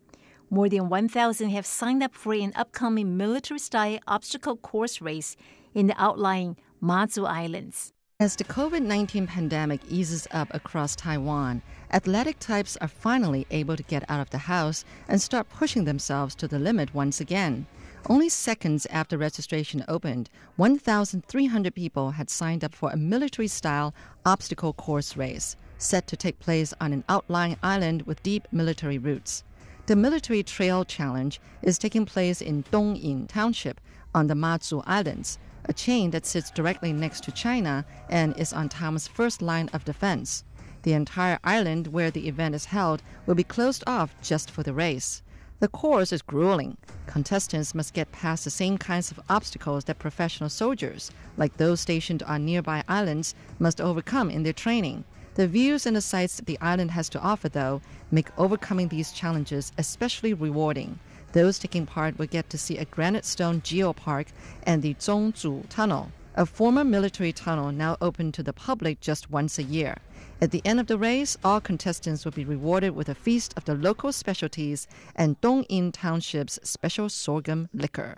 [0.51, 5.35] More than 1,000 have signed up for an upcoming military style obstacle course race
[5.73, 7.93] in the outlying Mazu Islands.
[8.19, 13.83] As the COVID 19 pandemic eases up across Taiwan, athletic types are finally able to
[13.83, 17.65] get out of the house and start pushing themselves to the limit once again.
[18.07, 24.73] Only seconds after registration opened, 1,300 people had signed up for a military style obstacle
[24.73, 29.43] course race, set to take place on an outlying island with deep military roots.
[29.87, 33.81] The Military Trail Challenge is taking place in Dongyin Township
[34.13, 38.69] on the Mazu Islands a chain that sits directly next to China and is on
[38.69, 40.43] Taiwan's first line of defense.
[40.83, 44.73] The entire island where the event is held will be closed off just for the
[44.73, 45.23] race.
[45.61, 46.75] The course is grueling.
[47.07, 52.21] Contestants must get past the same kinds of obstacles that professional soldiers, like those stationed
[52.23, 55.05] on nearby islands, must overcome in their training.
[55.35, 59.71] The views and the sights the island has to offer, though, make overcoming these challenges
[59.77, 60.99] especially rewarding.
[61.31, 64.27] Those taking part will get to see a granite stone geopark
[64.63, 69.57] and the Zhongzu Tunnel, a former military tunnel now open to the public just once
[69.57, 69.97] a year.
[70.41, 73.65] At the end of the race, all contestants will be rewarded with a feast of
[73.65, 78.17] the local specialties and Dongyin Township's special sorghum liquor.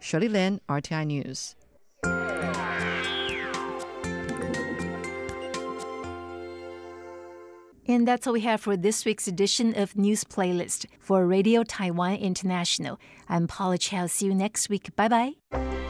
[0.00, 1.54] Shirley Lin, RTI News.
[7.86, 12.14] And that's all we have for this week's edition of News Playlist for Radio Taiwan
[12.14, 13.00] International.
[13.28, 14.06] I'm Paula Chow.
[14.06, 14.94] See you next week.
[14.94, 15.89] Bye bye.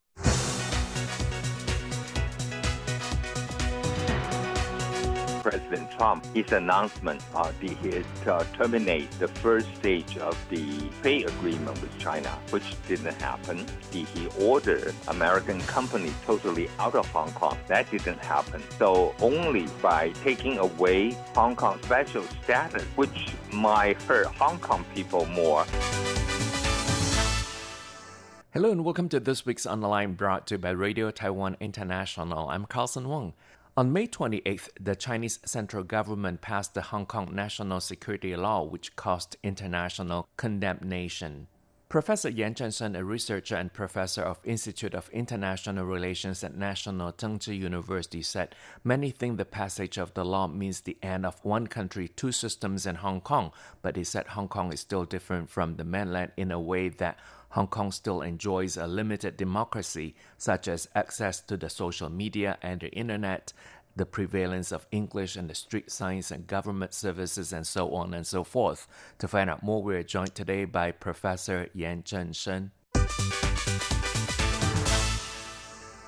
[5.71, 11.81] President Trump, his announcement uh, he uh, terminate the first stage of the trade agreement
[11.81, 13.65] with China, which didn't happen.
[13.89, 17.57] He, he ordered American companies totally out of Hong Kong.
[17.67, 18.61] That didn't happen.
[18.77, 25.25] So only by taking away Hong Kong special status, which might hurt Hong Kong people
[25.27, 25.63] more.
[28.53, 32.49] Hello and welcome to this week's online brought to you by Radio Taiwan International.
[32.49, 33.31] I'm Carlson Wong.
[33.77, 38.97] On May 28th, the Chinese central government passed the Hong Kong National Security Law, which
[38.97, 41.47] caused international condemnation.
[41.87, 47.57] Professor Yan Zhengsheng, a researcher and professor of Institute of International Relations at National Chengchi
[47.57, 52.09] University, said many think the passage of the law means the end of one country,
[52.09, 55.85] two systems in Hong Kong, but he said Hong Kong is still different from the
[55.85, 57.17] mainland in a way that
[57.51, 62.79] Hong Kong still enjoys a limited democracy, such as access to the social media and
[62.79, 63.51] the internet,
[63.93, 68.25] the prevalence of English and the street signs and government services, and so on and
[68.25, 68.87] so forth.
[69.19, 72.71] To find out more, we're joined today by Professor Yan Zhengsheng.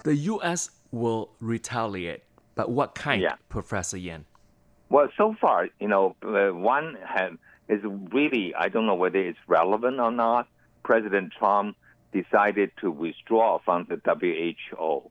[0.04, 0.70] The U.S.
[0.92, 2.24] will retaliate,
[2.56, 3.36] but what kind, yeah.
[3.50, 4.24] Professor Yan?
[4.88, 6.98] Well, so far, you know, uh, one
[7.68, 7.82] is
[8.14, 10.48] really, I don't know whether it's relevant or not.
[10.84, 11.76] President Trump
[12.12, 15.10] decided to withdraw from the WHO,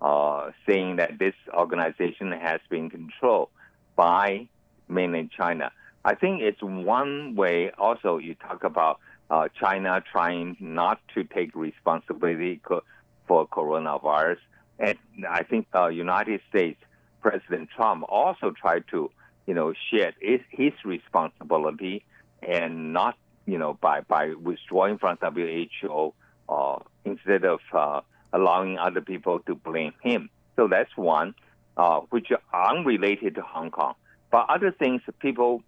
[0.00, 3.50] uh, saying that this organization has been controlled
[3.96, 4.48] by
[4.88, 5.70] mainland China.
[6.04, 7.70] I think it's one way.
[7.76, 9.00] Also, you talk about
[9.30, 12.84] uh, China trying not to take responsibility co-
[13.26, 14.38] for coronavirus,
[14.78, 14.96] and
[15.28, 16.80] I think uh, United States
[17.20, 19.10] President Trump also tried to,
[19.46, 22.04] you know, shed his, his responsibility
[22.42, 23.16] and not,
[23.48, 26.12] you know, by by withdrawing from WHO
[26.48, 28.00] uh, instead of uh,
[28.32, 30.28] allowing other people to blame him.
[30.56, 31.34] So that's one,
[31.78, 33.94] uh, which are unrelated to Hong Kong.
[34.30, 35.62] But other things, people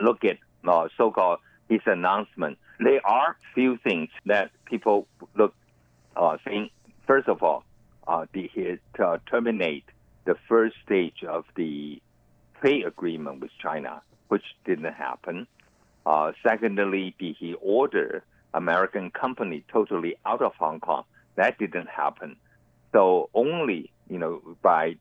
[0.00, 1.38] look at uh, so-called
[1.68, 2.58] his announcement.
[2.80, 5.06] There are few things that people
[5.36, 5.54] look
[6.16, 6.72] uh, think.
[7.06, 7.62] First of all,
[8.08, 8.50] uh, the,
[8.98, 9.84] uh, terminate
[10.24, 12.02] the first stage of the
[12.60, 15.46] trade agreement with China, which didn't happen.
[16.06, 21.04] Uh, secondly, did he order American company totally out of Hong Kong?
[21.36, 22.36] That didn't happen.
[22.92, 24.96] So only you know by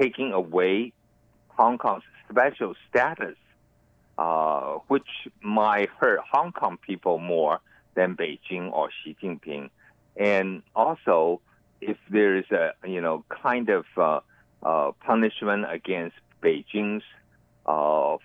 [0.00, 0.92] taking away
[1.48, 3.36] Hong Kong's special status,
[4.18, 5.08] uh, which
[5.42, 7.60] might hurt Hong Kong people more
[7.94, 9.70] than Beijing or Xi Jinping,
[10.16, 11.40] and also
[11.80, 14.20] if there is a you know kind of uh,
[14.62, 17.04] uh, punishment against Beijing's
[17.66, 18.16] uh,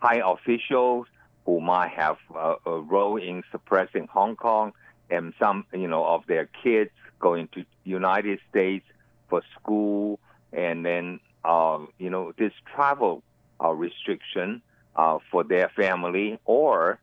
[0.00, 1.06] high officials
[1.44, 4.72] who might have a, a role in suppressing Hong Kong
[5.10, 6.90] and some, you know, of their kids
[7.20, 8.84] going to United States
[9.28, 10.20] for school,
[10.52, 13.22] and then, uh, you know, this travel
[13.62, 14.62] uh, restriction
[14.96, 16.98] uh, for their family or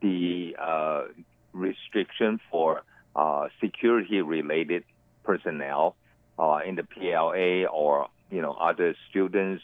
[0.00, 1.04] the uh,
[1.52, 2.82] restriction for
[3.16, 4.84] uh, security-related
[5.22, 5.96] personnel
[6.38, 9.62] uh, in the PLA or you know other students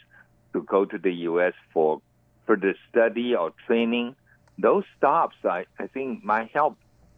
[0.52, 1.54] to go to the U.S.
[1.72, 2.00] for
[2.50, 4.16] further study or training.
[4.58, 6.76] Those stops, I, I think, might help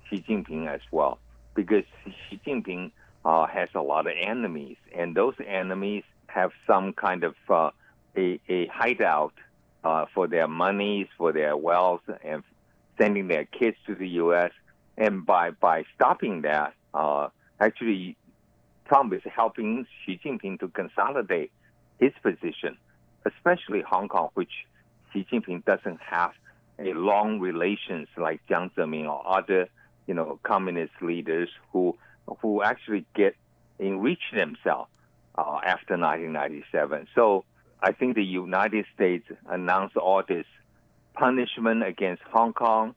[0.08, 1.18] Xi Jinping as well
[1.54, 2.92] because Xi Jinping
[3.24, 7.70] uh, has a lot of enemies, and those enemies have some kind of uh,
[8.14, 9.32] a, a hideout
[9.84, 12.42] uh, for their monies, for their wealth, and
[12.98, 14.50] sending their kids to the U.S.
[14.98, 17.28] And by by stopping that, uh,
[17.58, 18.16] actually
[18.86, 21.52] Trump is helping Xi Jinping to consolidate
[21.98, 22.76] his position,
[23.24, 24.52] especially Hong Kong, which
[25.12, 26.32] Xi Jinping doesn't have
[26.78, 29.68] a long relations like Jiang Zemin or other,
[30.06, 31.96] you know, communist leaders who
[32.40, 33.34] who actually get
[33.78, 34.90] enrich themselves
[35.36, 37.08] uh, after 1997.
[37.14, 37.44] So
[37.82, 40.46] I think the United States announced all this
[41.14, 42.94] punishment against Hong Kong,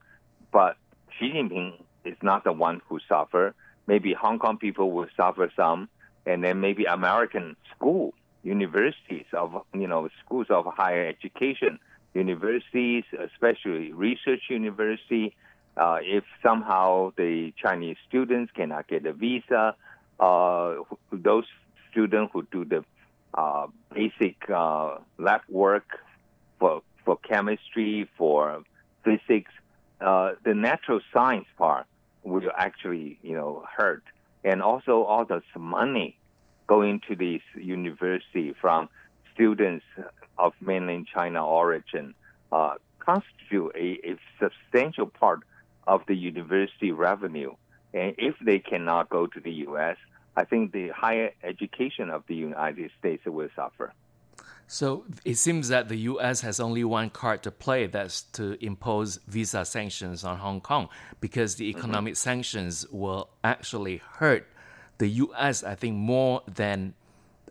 [0.52, 0.78] but
[1.20, 3.54] Xi Jinping is not the one who suffer.
[3.88, 5.90] maybe Hong Kong people will suffer some,
[6.26, 8.14] and then maybe American school,
[8.44, 11.80] universities of you know schools of higher education,
[12.16, 15.36] universities, especially research university.
[15.78, 19.76] Uh, if somehow the Chinese students cannot get a visa,
[20.20, 20.76] uh,
[21.12, 21.44] those
[21.92, 22.84] students who do the
[23.34, 26.00] uh, basic uh, lab work
[26.60, 28.64] for for chemistry, for
[29.04, 29.52] physics,
[30.02, 31.86] uh, the natural science part
[32.24, 34.04] will actually, you know, hurt.
[34.44, 36.18] And also all this money
[36.68, 38.90] going to these university from
[39.34, 39.86] students
[40.38, 42.14] of mainland China origin
[42.52, 45.42] uh, constitute a, a substantial part
[45.88, 47.54] of the university revenue.
[47.94, 49.98] And if they cannot go to the U.S.,
[50.36, 53.94] I think the higher education of the United States will suffer.
[54.68, 56.42] So it seems that the U.S.
[56.42, 60.90] has only one card to play that's to impose visa sanctions on Hong Kong
[61.22, 61.80] because the mm-hmm.
[61.80, 62.30] economic mm-hmm.
[62.30, 64.48] sanctions will actually hurt
[64.98, 66.96] the U.S., I think, more than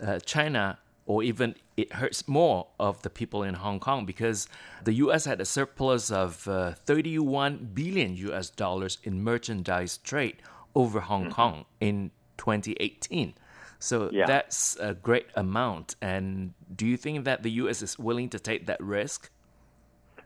[0.00, 4.48] uh, China, or even it hurts more of the people in Hong Kong because
[4.84, 5.24] the U.S.
[5.24, 8.50] had a surplus of uh, 31 billion U.S.
[8.50, 10.36] dollars in merchandise trade
[10.74, 11.32] over Hong mm-hmm.
[11.32, 13.34] Kong in 2018.
[13.78, 14.26] So yeah.
[14.26, 15.96] that's a great amount.
[16.00, 17.82] And do you think that the U.S.
[17.82, 19.30] is willing to take that risk?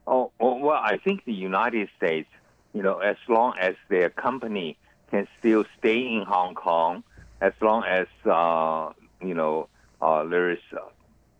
[0.06, 2.28] Oh, well, I think the United States,
[2.72, 4.78] you know, as long as their company
[5.10, 7.02] can still stay in Hong Kong,
[7.40, 9.68] as long as, uh, you know,
[10.00, 10.80] uh, there is, uh,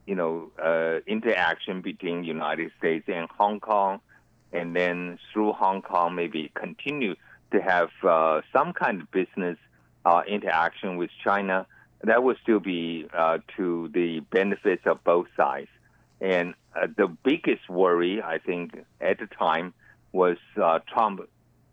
[0.06, 4.00] you know, uh, interaction between United States and Hong Kong,
[4.52, 7.14] and then through Hong Kong, maybe continue
[7.52, 9.59] to have uh, some kind of business
[10.04, 11.66] uh, interaction with China
[12.02, 15.68] that would still be uh, to the benefits of both sides.
[16.20, 16.54] And
[16.96, 19.74] the biggest worry, I think, at the time
[20.12, 20.36] was
[20.92, 21.20] Trump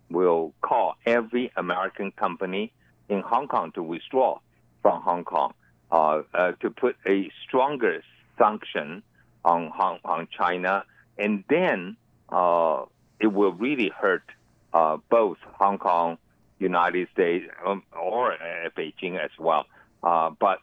[0.10, 2.72] will call every American company
[3.10, 4.40] in Hong Kong to withdraw
[4.82, 5.54] from Hong Kong,
[5.96, 8.04] uh, uh, to put a stronger
[8.38, 9.02] sanction
[9.46, 10.84] on Hong on China,
[11.18, 11.96] and then
[12.28, 12.84] uh,
[13.22, 14.30] it will really hurt
[14.74, 16.18] uh, both Hong Kong,
[16.60, 19.68] United States, um, or uh, Beijing as well.
[20.04, 20.60] Uh, but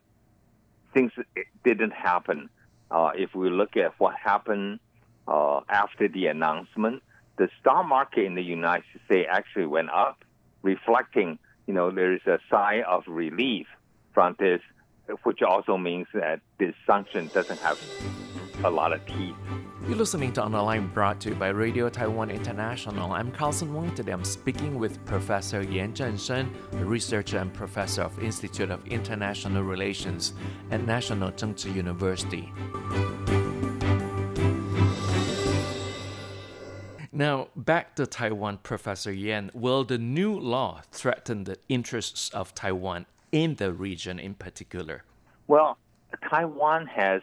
[0.93, 1.13] things
[1.65, 2.51] didn't happen.
[3.15, 4.81] If we look at what happened
[5.27, 7.03] after the announcement,
[7.39, 10.25] the stock market in the United States actually went up,
[10.61, 13.67] reflecting, you know, there is a sign of relief
[14.13, 14.61] from this,
[15.23, 17.81] which also means that this sanction doesn't have
[18.65, 19.35] a lot of teeth.
[19.89, 23.11] You're listening to On Line brought to you by Radio Taiwan International.
[23.13, 23.93] I'm Carlson Wong.
[23.97, 26.49] Today I'm speaking with Professor Yan Zhengsheng,
[26.81, 30.35] a researcher and professor of Institute of International Relations
[30.71, 32.53] at National Kung University.
[37.15, 39.51] Now, back to Taiwan, Professor Yan.
[39.53, 45.03] Will the new law threaten the interests of Taiwan in the region in particular?
[45.49, 45.79] Well,
[46.31, 47.23] Taiwan has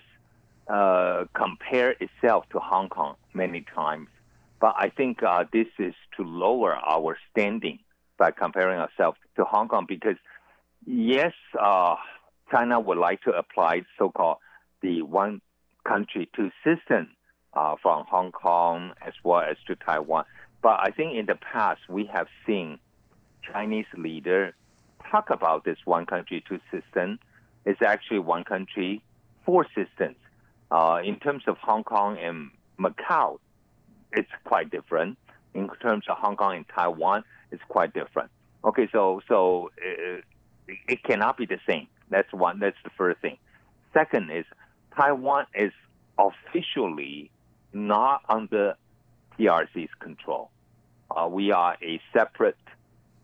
[0.68, 4.08] uh, compare itself to Hong Kong many times.
[4.60, 7.80] But I think uh, this is to lower our standing
[8.18, 10.18] by comparing ourselves to Hong Kong because,
[10.86, 11.96] yes, uh,
[12.52, 14.38] China would like to apply so-called
[14.82, 15.42] the one
[15.88, 17.10] country two system
[17.54, 20.26] uh, from Hong Kong as well as to Taiwan.
[20.62, 22.80] But I think in the past we have seen
[23.42, 24.54] Chinese leader
[25.10, 27.20] talk about this one country two system.
[27.66, 29.02] It's actually one country
[29.46, 30.16] four systems.
[30.72, 33.40] Uh, in terms of Hong Kong and Macau,
[34.12, 35.18] it's quite different.
[35.54, 38.30] In terms of Hong Kong and Taiwan, it's quite different.
[38.64, 40.24] Okay, so so it,
[40.70, 41.88] uh, it cannot be the same.
[42.10, 42.60] That's one.
[42.60, 43.38] That's the first thing.
[43.94, 44.46] Second is
[44.96, 45.72] Taiwan is
[46.18, 47.32] officially
[47.74, 48.76] not under
[49.38, 50.52] PRC's control.
[51.10, 52.58] Uh, we are a separate.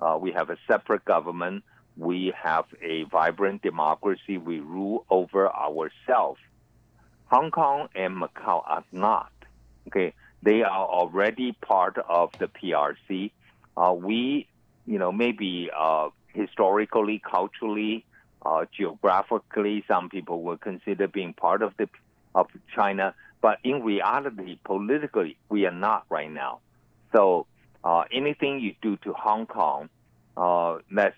[0.02, 1.64] Uh, we have a separate government.
[1.98, 4.38] We have a vibrant democracy.
[4.38, 6.40] We rule over ourselves
[7.28, 9.32] Hong Kong and Macau are not.
[9.88, 13.32] Okay, they are already part of the PRC.
[13.76, 14.48] Uh, we,
[14.86, 18.06] you know, maybe uh, historically, culturally,
[18.46, 21.90] uh, geographically, some people will consider being part of the
[22.36, 26.60] of China, but in reality, politically, we are not right now.
[27.14, 27.48] So
[27.84, 29.90] uh, anything you do to Hong Kong,
[30.36, 31.16] uh, that's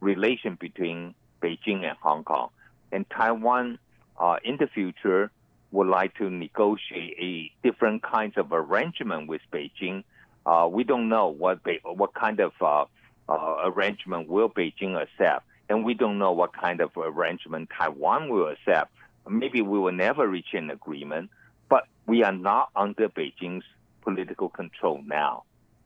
[0.00, 2.50] relation between Beijing and Hong Kong,
[2.92, 3.78] and Taiwan.
[4.18, 5.30] Uh, in the future,
[5.72, 10.04] would like to negotiate a different kinds of arrangement with Beijing.
[10.44, 12.84] Uh, we don't know what Be- what kind of uh,
[13.28, 18.48] uh, arrangement will Beijing accept, and we don't know what kind of arrangement Taiwan will
[18.48, 18.92] accept.
[19.28, 21.30] Maybe we will never reach an agreement,
[21.68, 23.64] but we are not under Beijing's
[24.02, 25.44] political control now,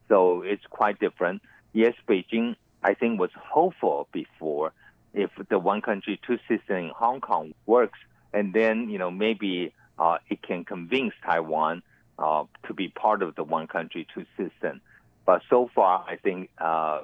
[0.08, 1.42] so it's quite different.
[1.72, 4.72] Yes, Beijing, I think, was hopeful before
[5.12, 7.98] if the one country two system in Hong Kong works
[8.34, 11.82] and then you know maybe uh, it can convince Taiwan
[12.18, 14.80] uh, to be part of the one country two system.
[15.24, 17.02] But so far, I think uh,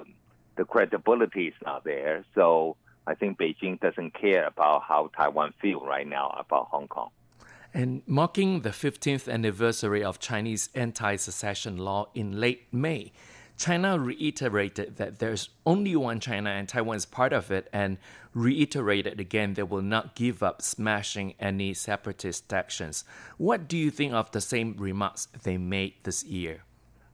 [0.57, 2.23] the credibility is not there.
[2.35, 2.75] So
[3.07, 7.09] I think Beijing doesn't care about how Taiwan feel right now about Hong Kong.
[7.73, 13.13] And marking the 15th anniversary of Chinese anti-secession law in late May,
[13.57, 17.97] China reiterated that there's only one China and Taiwan is part of it, and
[18.33, 23.03] reiterated again they will not give up smashing any separatist actions.
[23.37, 26.63] What do you think of the same remarks they made this year?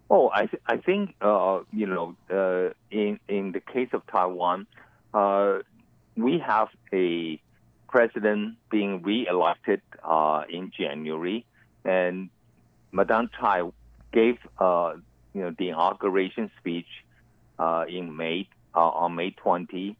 [0.09, 4.67] Oh, I th- I think uh, you know uh, in in the case of Taiwan,
[5.13, 5.59] uh,
[6.15, 7.41] we have a
[7.89, 11.45] president being re-elected uh, in January,
[11.83, 12.29] and
[12.91, 13.63] Madame Tsai
[14.13, 14.93] gave uh,
[15.37, 16.87] you know, the inauguration speech
[17.59, 19.95] uh, in May uh, on May 20,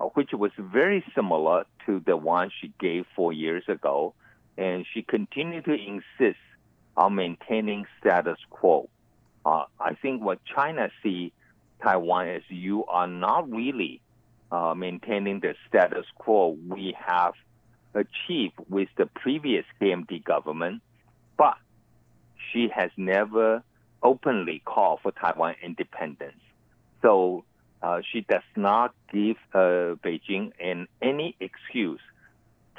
[0.00, 4.14] uh, which was very similar to the one she gave four years ago,
[4.58, 6.40] and she continued to insist
[6.96, 8.88] on maintaining status quo.
[9.46, 11.32] Uh, I think what China see
[11.82, 14.00] Taiwan is you are not really
[14.50, 17.34] uh, maintaining the status quo we have
[17.94, 20.82] achieved with the previous KMT government,
[21.36, 21.54] but
[22.52, 23.62] she has never
[24.02, 26.40] openly call for Taiwan independence.
[27.02, 27.44] So
[27.82, 32.00] uh, she does not give uh, Beijing an, any excuse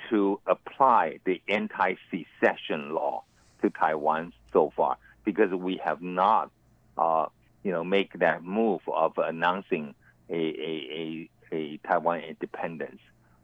[0.10, 3.24] to apply the anti-secession law
[3.62, 6.52] to Taiwan so far because we have not,
[6.98, 7.28] uh,
[7.64, 9.94] you know, make that move of announcing
[10.30, 13.00] a, a, a, a Taiwan independence.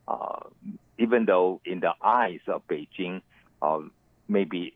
[0.08, 0.40] Uh,
[0.98, 3.22] even though in the eyes of Beijing,
[3.62, 3.80] uh,
[4.28, 4.74] maybe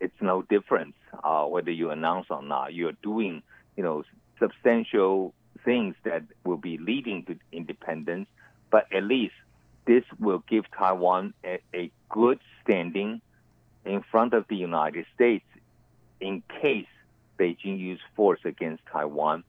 [0.00, 0.94] it's no difference
[1.24, 2.74] uh, whether you announce or not.
[2.74, 3.42] You're doing,
[3.76, 4.04] you know,
[4.38, 5.34] substantial
[5.64, 8.28] things that will be leading to independence,
[8.70, 9.34] but at least
[9.86, 13.20] this will give Taiwan a, a good standing
[13.84, 15.44] in front of the United States
[16.20, 16.86] in case
[17.38, 19.44] Beijing use force against Taiwan,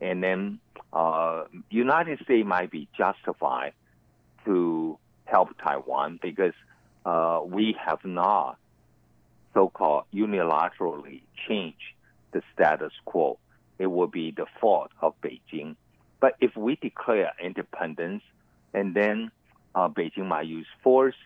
[0.00, 0.58] and then
[0.92, 3.72] uh, United States might be justified
[4.44, 6.54] to help Taiwan because
[7.04, 8.58] uh, we have not
[9.54, 11.94] so-called unilaterally change
[12.32, 13.38] the status quo.
[13.78, 15.76] It will be the fault of Beijing.
[16.20, 18.22] But if we declare independence
[18.72, 19.30] and then
[19.74, 21.16] uh, Beijing might use force,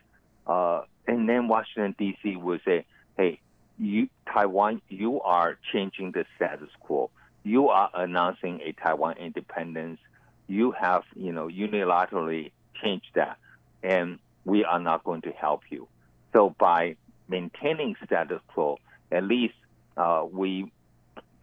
[0.47, 2.37] uh, and then Washington D.C.
[2.37, 2.85] will say,
[3.17, 3.41] "Hey,
[3.79, 7.11] you Taiwan, you are changing the status quo.
[7.43, 10.01] You are announcing a Taiwan independence.
[10.47, 12.53] You have, you know, unilaterally
[12.83, 13.37] changed that,
[13.83, 15.89] and we are not going to help you."
[16.33, 16.97] So by
[17.29, 18.79] maintaining status quo,
[19.11, 19.55] at least
[19.97, 20.71] uh, we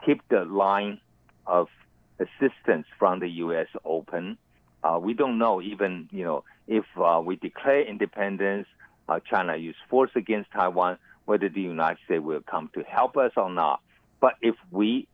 [0.05, 0.99] keep the line
[1.47, 1.67] of
[2.19, 3.67] assistance from the U.S.
[3.83, 4.37] open.
[4.83, 8.67] Uh, we don't know even, you know, if uh, we declare independence,
[9.09, 13.31] uh, China use force against Taiwan, whether the United States will come to help us
[13.35, 13.81] or not.
[14.19, 15.07] But if we,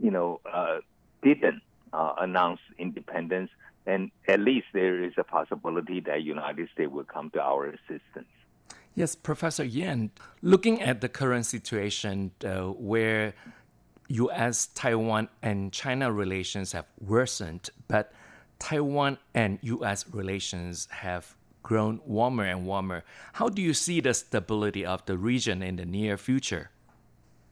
[0.00, 0.78] you know, uh,
[1.22, 1.62] didn't
[1.92, 3.50] uh, announce independence,
[3.86, 8.26] and at least there is a possibility that United States will come to our assistance.
[8.96, 13.34] Yes, Professor Yan, looking at the current situation uh, where
[14.08, 18.10] U.S., Taiwan, and China relations have worsened, but
[18.58, 20.06] Taiwan and U.S.
[20.10, 23.04] relations have grown warmer and warmer.
[23.34, 26.70] How do you see the stability of the region in the near future?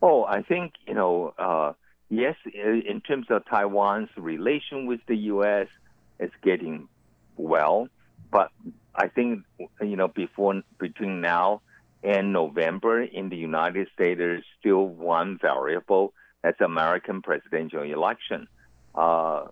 [0.01, 1.75] Oh, I think, you know, uh,
[2.09, 5.67] yes, in terms of Taiwan's relation with the U.S.,
[6.19, 6.89] it's getting
[7.37, 7.89] well.
[8.31, 8.51] But
[8.97, 9.45] I think,
[9.81, 11.63] you know, before, between now
[12.03, 18.47] and November in the United States, there's still one variable that's American presidential election.
[18.95, 19.47] Uh,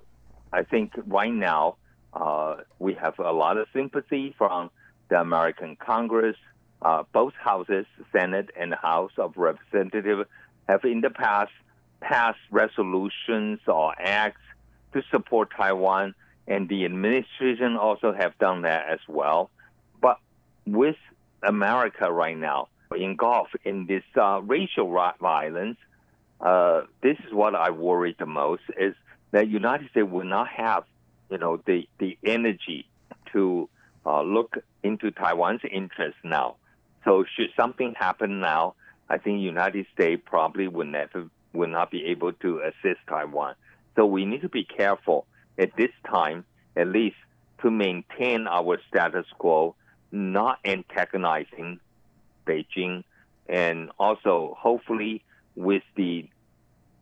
[0.52, 1.76] I think right now,
[2.12, 4.70] uh, we have a lot of sympathy from
[5.08, 6.36] the American Congress.
[6.82, 10.28] Uh, both houses, Senate and House of Representatives,
[10.68, 11.52] have in the past
[12.00, 14.40] passed resolutions or acts
[14.92, 16.14] to support Taiwan,
[16.46, 19.50] and the administration also have done that as well.
[20.00, 20.18] But
[20.66, 20.96] with
[21.42, 24.88] America right now engulfed in this uh, racial
[25.20, 25.78] violence,
[26.40, 28.94] uh, this is what I worry the most: is
[29.30, 30.84] that United States will not have
[31.32, 32.86] you know, the, the energy
[33.32, 33.68] to
[34.04, 36.56] uh, look into Taiwan's interest now.
[37.06, 38.74] So should something happen now,
[39.08, 43.54] I think United States probably will never will not be able to assist Taiwan.
[43.96, 45.26] So we need to be careful
[45.58, 46.44] at this time,
[46.76, 47.16] at least
[47.62, 49.74] to maintain our status quo,
[50.10, 51.80] not antagonizing
[52.46, 53.04] Beijing,
[53.48, 55.22] and also hopefully
[55.54, 56.28] with the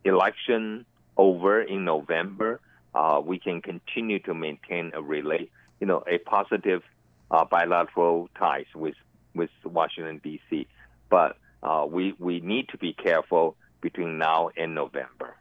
[0.03, 0.85] election
[1.17, 2.59] over in November,
[2.93, 6.83] uh, we can continue to maintain a relate, you know, a positive
[7.29, 8.95] uh, bilateral ties with
[9.33, 10.67] with Washington D.C.
[11.09, 15.35] But uh, we we need to be careful between now and November.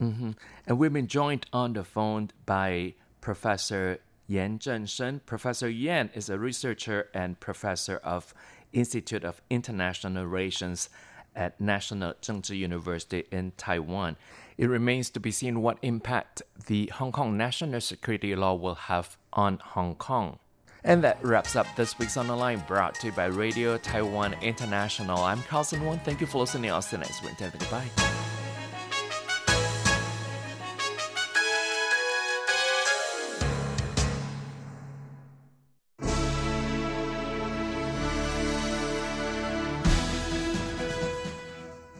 [0.00, 0.32] Mm-hmm.
[0.66, 5.20] And we've been joined on the phone by Professor Yan Zhengsheng.
[5.26, 8.34] Professor Yan is a researcher and professor of
[8.72, 10.88] Institute of International Relations
[11.36, 14.16] at National Chengchi University in Taiwan.
[14.56, 19.16] It remains to be seen what impact the Hong Kong national security law will have
[19.32, 20.38] on Hong Kong.
[20.84, 24.34] And that wraps up this week's On the Line brought to you by Radio Taiwan
[24.42, 25.18] International.
[25.18, 25.98] I'm Carlson Wong.
[26.04, 26.70] Thank you for listening.
[26.70, 27.38] I'll see you next week.
[27.38, 28.33] Goodbye.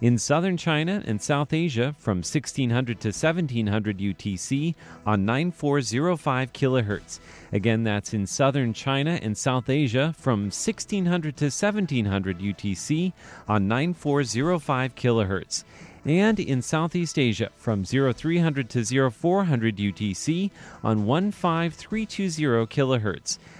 [0.00, 4.74] in southern China and South Asia from 1600 to 1700 UTC
[5.04, 7.20] on 9405 kHz.
[7.52, 13.12] Again, that's in southern China and South Asia from 1600 to 1700 UTC
[13.48, 15.64] on 9405 kHz.
[16.04, 20.50] And in Southeast Asia from 0300 to 0400 UTC
[20.82, 23.38] on 15320 kHz.